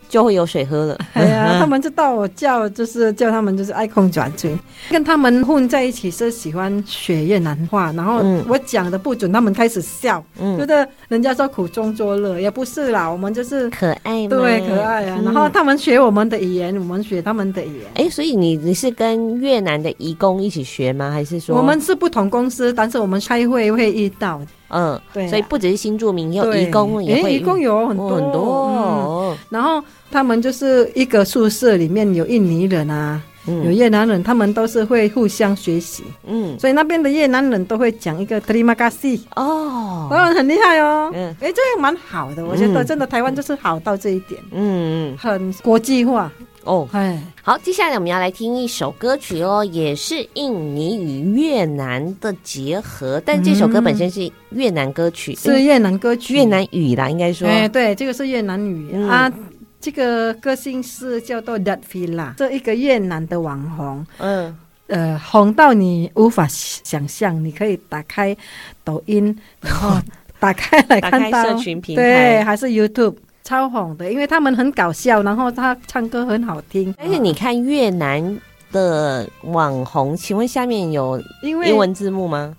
[0.08, 0.98] 就会有水喝了。
[1.14, 4.56] 哎呀， 他们就到我叫，就是叫他们就是爱空转嘴，
[4.90, 10.22] 跟他们混在一起是喜欢学越南话，然后我讲的不准，他们开始笑，
[10.58, 15.20] 觉得人家说苦中作乐，也不是啦，我们就是可爱，对，可爱啊。
[15.24, 17.86] 然后他们学我们的语言，我们学他们的语言。
[17.94, 21.10] 哎，所以你你是跟越南的移工一起学吗？
[21.10, 24.40] 还是说我们是不同公司，但是我们开会会遇到。
[24.68, 29.36] 嗯，对，所以不只是新住民，有移工也会，移工有很多很多。
[29.50, 36.02] 然后他们就是一个宿舍里面有印尼人啊，有越南人，他们都是会互相学习。
[36.26, 41.10] 嗯，所以那边的越南人都会讲一个 Terima kasih 哦，当然很厉害哦。
[41.14, 44.40] 嗯，哎，这样蛮好的，我觉得真的台湾就是好到这一点。
[44.52, 46.32] 嗯嗯，很国际化。
[46.66, 58.92] 哦，哎，好，接下来我们要来听一首歌曲哦，也是印尼与越南的结合，但这首歌本身是越南歌曲，是越南歌曲，越南语啦，应该说，哎，对，这个是越南语。
[59.08, 59.32] 啊，
[59.80, 64.56] 这个歌星是叫做 Datvilla，这一个越南的网红，嗯，
[64.88, 68.36] 呃，红到你无法想象，你可以打开
[68.82, 69.96] 抖音，然后
[70.40, 73.14] 打开来看到，社群平台，对，还是 YouTube。
[73.46, 76.92] 超红的，因为他们很搞笑，然后他唱歌很好听。
[76.98, 78.40] 而且你看越南
[78.72, 82.52] 的网红，请问下面有英文字幕吗？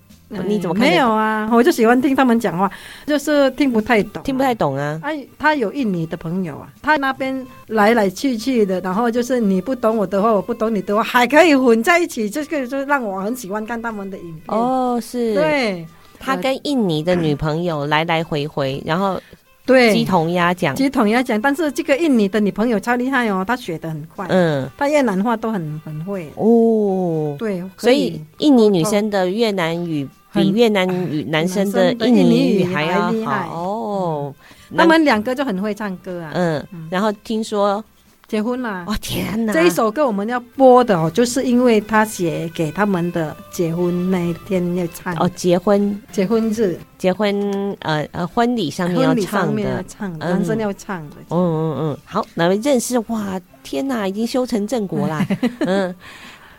[0.46, 0.82] 你怎么看？
[0.82, 2.70] 没有啊，我就喜欢听他们讲话，
[3.06, 4.98] 就是听不太懂，听不太懂啊。
[5.02, 14.58] 他他有印尼的朋友啊，他那边来来去去的，然后就是你不懂我的话，我不懂你的话，还可以混在一起，这个就让我很喜欢看他们的影片。
[14.58, 15.86] 哦，是，对，
[16.18, 19.20] 他跟印尼的女朋友来来回回，然后。
[19.68, 21.38] 对，鸡同鸭讲，鸡同鸭讲。
[21.38, 27.36] 但是这个印尼的女朋友超厉害哦，她学的很快，嗯，她越南话都很很会哦。
[27.38, 34.34] 对，所以印尼女生的越南语比越南语男生的印尼语还要好哦。
[34.74, 37.84] 他们两个就很会唱歌啊，嗯，然后听说。
[38.28, 38.84] 结婚了！
[38.86, 39.54] 哦天哪！
[39.54, 51.16] 这一首歌我们要播的哦，就是因为他写给他们的结婚那一天要唱哦，结婚结婚日结婚呃呃婚礼上面要唱的，唱男生要唱的。
[51.30, 55.26] 嗯嗯嗯，好，那位认识哇，天哪，已经修成正果啦。
[55.64, 55.94] 嗯，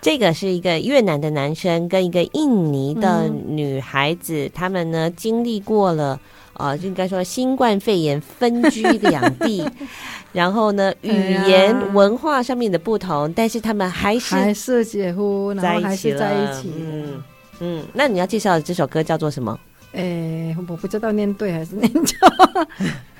[0.02, 6.20] 这个是一个越南的男生跟一个印尼的女孩子，他们呢经历过了
[6.60, 9.66] 啊，就应该说新冠肺炎分居 两地。
[10.32, 11.10] 然后呢，语
[11.48, 16.72] 言文化上面的不同，但是他们还是还是结婚，然后还是在一起。
[16.78, 17.24] 嗯
[17.62, 19.58] 嗯，那你要介绍的这首歌叫做什么？
[19.94, 22.16] 诶，我不知道念对还是念错，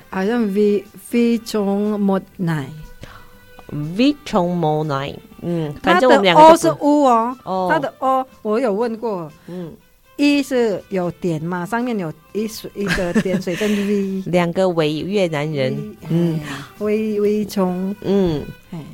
[0.08, 5.16] 好像 V V 中 Mod Nine，V 中 Mod Nine。
[5.42, 7.04] 嗯，它的 O 是 U
[7.42, 9.72] 哦，它的 O 我有问过，嗯。
[10.16, 16.40] 一是有点嘛，上面有一水一个点水跟 V，两个伪越南人，嗯。
[16.78, 18.42] 微微从，嗯，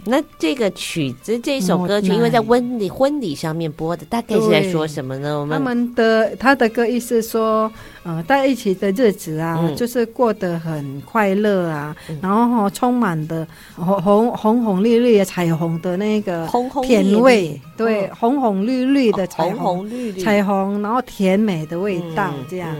[0.05, 5.39] 那这个曲子这首歌曲，因为在婚礼婚礼上面播的，大概是在说什么呢？
[5.39, 7.71] 我们他们的他的歌意思说，
[8.03, 16.49] 呃，在一起的日子啊，就是过得很快乐啊，然后充满的红红红红绿绿的彩虹的那个
[16.83, 21.01] 甜味，对，红红绿绿的彩虹，绿彩虹，然后。
[21.07, 22.75] 甜美的味道，这样。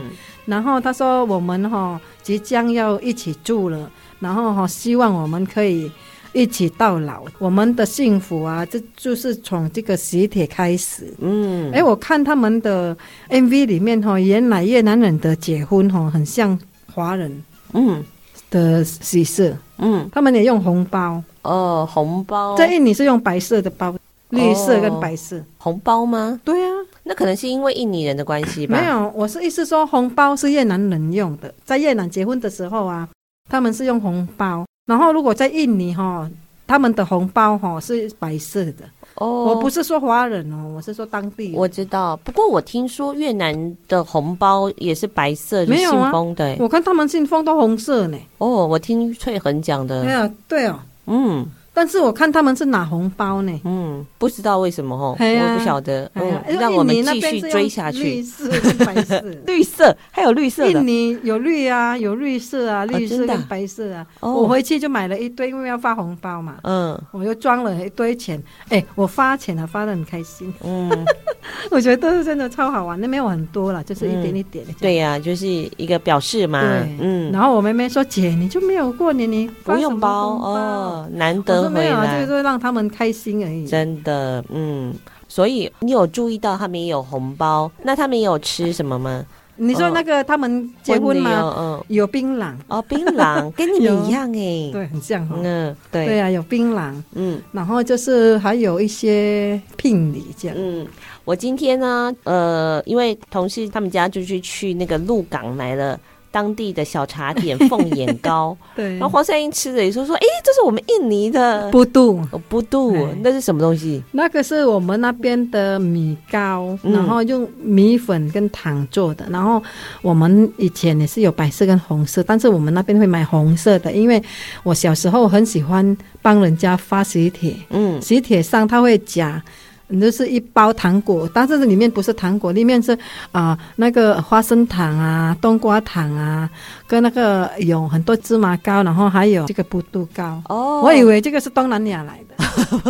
[0.47, 3.91] 然后他说：“我们哈即将要一起住了，
[4.21, 5.91] 然后哈希望我们可以
[6.33, 7.25] 一起到老。
[7.39, 11.13] 我们的幸福啊，这就是从这个喜帖开始。
[11.19, 12.97] 嗯，哎，我看他们的
[13.29, 16.59] MV 里面哈，原来越南人的结婚哈，很像
[16.95, 17.43] 华人
[17.73, 18.05] 嗯
[18.49, 19.57] 的喜事。
[19.79, 23.95] 嗯，他们也用红包哦，红包在印尼是用白色的包，
[24.31, 25.43] 绿色跟白色。
[25.59, 26.41] 红包吗？
[26.45, 26.76] 对啊。
[27.09, 28.81] 那可能是因为印尼人的关系吧？
[28.81, 33.09] 没有，我是意思说红包是越南人用的，在越南结婚的时候啊，
[33.49, 34.67] 他们是用红包。
[34.87, 36.29] 然后如果在印尼哈，
[36.67, 38.83] 他们的红包哈是白色的。
[39.15, 41.55] 哦，我不是说华人哦，我是说当地。
[41.55, 46.57] 我知道，不过我听说越南的红包也是白色，没有信封的。
[46.59, 48.19] 我看他们信封都红色呢。
[48.39, 50.03] 哦，我听翠恒讲的。
[50.03, 51.47] 没有，对哦，嗯。
[51.79, 58.03] 但是我看他们是拿红包呢，嗯，不知道为什么哦，我不晓得，嗯，让我们继续追下去。
[58.03, 58.51] 绿色
[58.83, 64.07] 白色， 绿色还有绿色的，印尼有绿啊，有绿色啊，绿色跟白色啊。
[64.21, 70.91] 我回去就买了一堆，因为要发红包嘛，嗯，我又装了一堆钱，哎，我发钱了，发的很开心，嗯，
[71.71, 74.65] 我觉得都是真的超好玩，那边有很多了，就是一点一点。
[74.81, 77.31] 对呀，就是一个表示嘛，对，嗯。
[77.33, 83.67] 然后我妹妹说：“姐，你就没有过年，你不用包哦，难得。”没有啊，这个就是让他们开心而已。
[83.67, 84.95] 真的，嗯，
[85.29, 87.71] 所以你有注意到他们也有红包？
[87.83, 89.25] 那他们也有吃什么吗？
[89.59, 91.55] 你说那个他们结婚吗？
[91.57, 95.27] 嗯，有槟榔哦，槟榔跟你们一样 哎，对，很像。
[95.43, 100.57] 嗯，对，对啊，有槟榔，嗯，然后就是还有一些聘礼这样。
[100.59, 100.87] 嗯，
[101.25, 105.99] 我今天呢，呃，因为同事他们家就是去那个鹿港买了。
[106.31, 114.03] 当地的小茶点凤眼糕， 对，然后黄赛英吃着也说说，哎，这是我们印尼的布杜，布杜，那是什么东西？
[114.13, 119.27] 那个是我们那边的米糕，然后用米粉跟糖做的。
[119.31, 119.63] 然后
[120.03, 124.23] 我们以前也是有白色跟红色，但是我们那边会买红色的，因为
[124.63, 129.43] 我小时候很喜欢帮人家发喜帖，嗯，喜帖上他会夹。
[129.89, 132.99] 那是一包糖果，但是里面不是糖果，里面是
[133.31, 136.51] 啊、那个花生糖啊、冬瓜糖啊，
[136.87, 140.41] 跟那个有很多芝麻糕，然后还有这个布杜糕。
[140.49, 142.37] 哦，我以为这个是东南亚来的。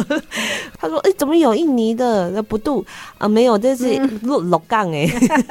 [0.78, 2.84] 他说：“哎，怎么有印尼的那布杜
[3.18, 3.26] 啊？
[3.26, 5.08] 没有，这是鹿鹿港哎。
[5.28, 5.44] 嗯”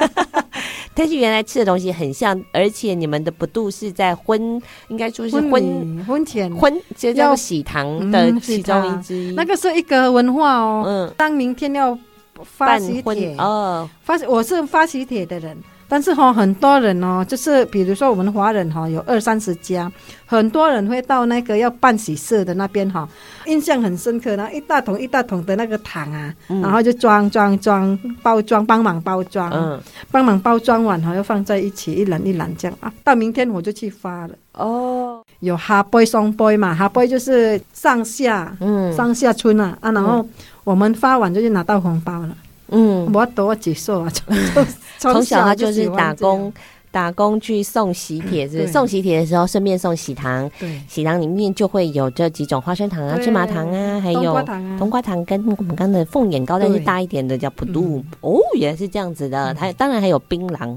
[0.94, 4.40] 但是原来吃的东西很像，而且你们的不度是在婚，
[4.88, 9.34] 应该说是婚婚前婚，就叫喜糖的其中一支。
[9.36, 10.84] 那个是一个文化哦。
[10.86, 11.98] 嗯，当明天要
[12.42, 15.54] 发喜帖哦，发我是发喜帖的人。
[15.88, 19.90] 但是哈，很多人哦，就是比如说我们华人哈，有二三十家，
[20.26, 23.08] 很多人会到那个要办喜事的那边哈，
[23.46, 24.34] 印象很深刻。
[24.34, 29.80] 然后一大桶一大桶的那个糖啊，嗯、然后就装装装包装，帮忙包装，嗯，
[30.10, 32.92] 帮忙包装完哈，要放在一起，一篮一篮这样啊。
[33.04, 34.34] 到明天我就去发了。
[34.54, 40.26] 哦，有哈杯双杯嘛，哈杯就是上下，嗯，上下村啊啊，然后
[40.64, 42.36] 我们发完就去拿到红包了。
[42.68, 44.12] 嗯，我多接受啊？
[44.98, 46.52] 从小他就是打工，
[46.90, 48.66] 打工去送喜帖子。
[48.66, 50.50] 送喜帖的时候，顺便送喜糖。
[50.58, 54.42] 对，喜糖里面就会有这几种花生糖啊、芝麻糖啊，还有
[54.78, 58.02] 冬瓜糖跟我们刚的凤眼糕，但是大一点的叫普渡。
[58.20, 59.54] 哦，原来是这样子的。
[59.58, 60.76] 还当然还有槟榔，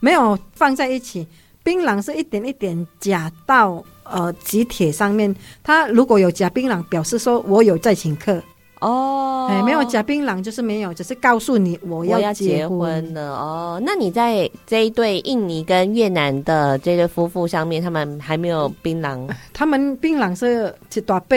[0.00, 1.26] 没有放在一起。
[1.62, 5.34] 槟榔是一点一点夹到呃喜帖上面。
[5.64, 8.40] 他如果有夹槟榔，表示说我有在请客。
[8.80, 13.80] 哦，哎，没有假槟榔就是没有，只是告诉你我要结婚了哦。
[13.82, 19.26] 那你在这一对印尼跟越南的这对夫妇上面，他们还没有槟榔？
[19.54, 21.36] 他们槟榔是一大把，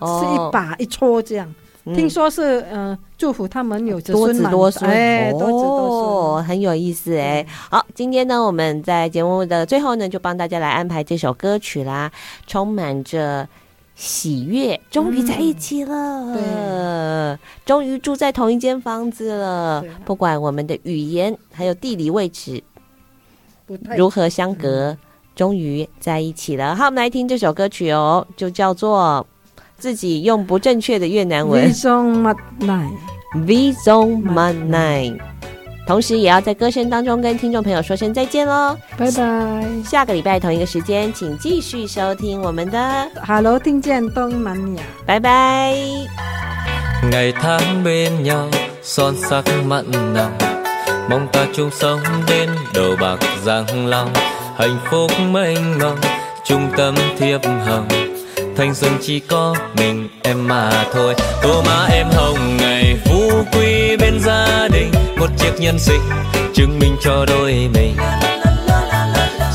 [0.00, 1.54] 哦、是一把一撮这样。
[1.84, 7.46] 嗯、听说是嗯、呃，祝福他们有多子多孙，哎，多子多孙，很有意思哎。
[7.70, 12.10] 好，今天呢，我们在节目的最后呢，就帮大家来安排这首歌曲啦，
[12.48, 13.48] 充满着。
[13.94, 15.94] 喜悦，终于在一起了。
[15.94, 19.84] 嗯、对，终于住在同一间房子了。
[20.04, 22.62] 不管我们的语言还有地理位置
[23.96, 24.98] 如何相隔，嗯、
[25.36, 26.74] 终于在一起了。
[26.74, 29.26] 好，我们来听这首歌曲哦，就叫做
[29.76, 31.72] 自己用不正确的越南文。
[31.72, 32.34] Song
[33.84, 35.31] song。
[35.86, 39.82] 同时，也要在歌声当中跟听众朋友说声再见喽，拜拜！
[39.84, 42.78] 下个礼拜同一个时间，请继续收听我们的
[43.26, 45.74] 《Hello 听见东南亚》，拜拜。
[65.22, 66.00] Một chiếc nhân sinh
[66.54, 67.96] chứng minh cho đôi mình.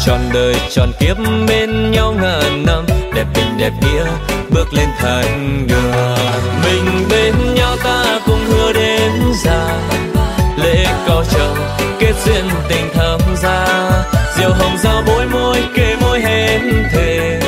[0.05, 4.05] Trọn đời tròn kiếp bên nhau ngàn năm, đẹp tình, đẹp nghĩa
[4.49, 6.15] bước lên thành đường.
[6.63, 9.11] Mình bên nhau ta cùng hứa đến
[9.43, 9.79] già.
[10.63, 11.57] Lễ có chồng
[11.99, 13.89] kết duyên tình thắm gia
[14.37, 16.61] diều hồng giao bối môi, kề môi hẹn
[16.91, 17.39] thề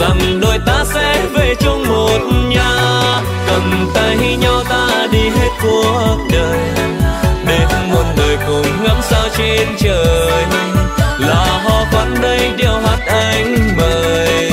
[0.00, 3.02] rằng đôi ta sẽ về chung một nhà.
[3.46, 6.31] Cầm tay nhau ta đi hết cuộc
[9.42, 10.44] trên trời.
[11.18, 14.50] Là ho khoan đây điều hát anh mời.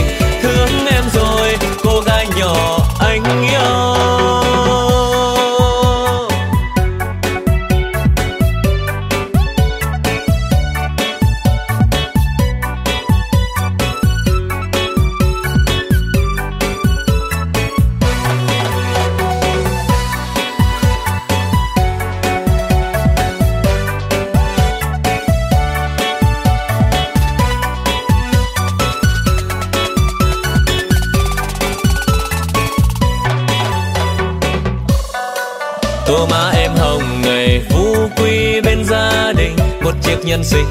[36.10, 40.66] Tô má em hồng ngày phú quý bên gia đình, một chiếc nhân sinh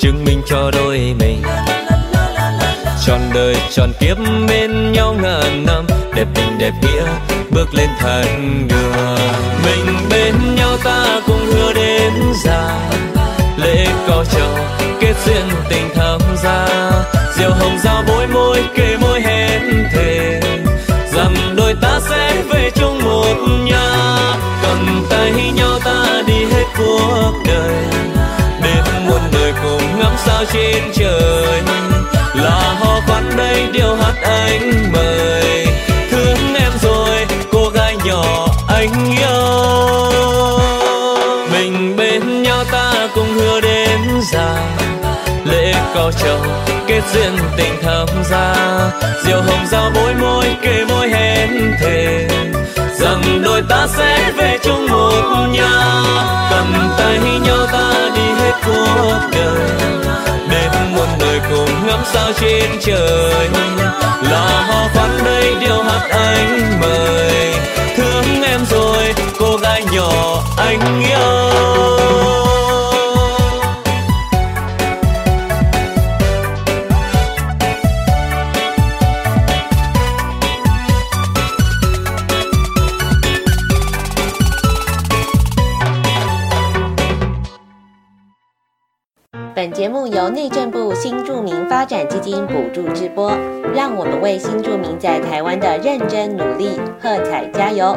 [0.00, 1.42] chứng minh cho đôi mình.
[3.06, 4.16] Tròn đời tròn kiếp
[4.48, 7.04] bên nhau ngàn năm, đẹp tình đẹp nghĩa
[7.50, 9.18] bước lên thành đường.
[9.64, 12.12] Mình bên nhau ta cùng hứa đến
[12.44, 12.90] già,
[13.56, 14.58] lễ có chầu
[15.00, 16.66] kết duyên tình thắm gia
[17.38, 19.19] diều hồng giao bối môi, kề môi
[26.78, 27.84] cuộc đời.
[28.62, 31.62] Đêm muôn đời cùng ngắm sao trên trời.
[32.34, 35.66] Là ho khoan đây điều hát anh mời.
[36.10, 39.70] Thương em rồi, cô gái nhỏ anh yêu.
[41.52, 44.00] Mình bên nhau ta cùng hứa đến
[44.32, 44.54] già.
[45.44, 46.46] Lễ có chồng
[46.86, 48.54] kết duyên tình thắm ra
[49.24, 52.28] diều hồng giao bối môi, kề môi hẹn thề
[53.10, 56.02] rằng đôi ta sẽ về chung một nhà.
[56.50, 59.70] Cầm tay nhau ta đi hết cuộc đời.
[60.50, 63.48] Đến muôn đời cùng ngắm sao trên trời.
[64.22, 67.54] Là ho khoan đây điều hát anh mời.
[67.96, 71.69] Thương em rồi, cô gái nhỏ anh yêu.
[92.80, 93.30] 助直播，
[93.74, 97.94] 让我们为新住民在台湾的认真努力喝彩加油！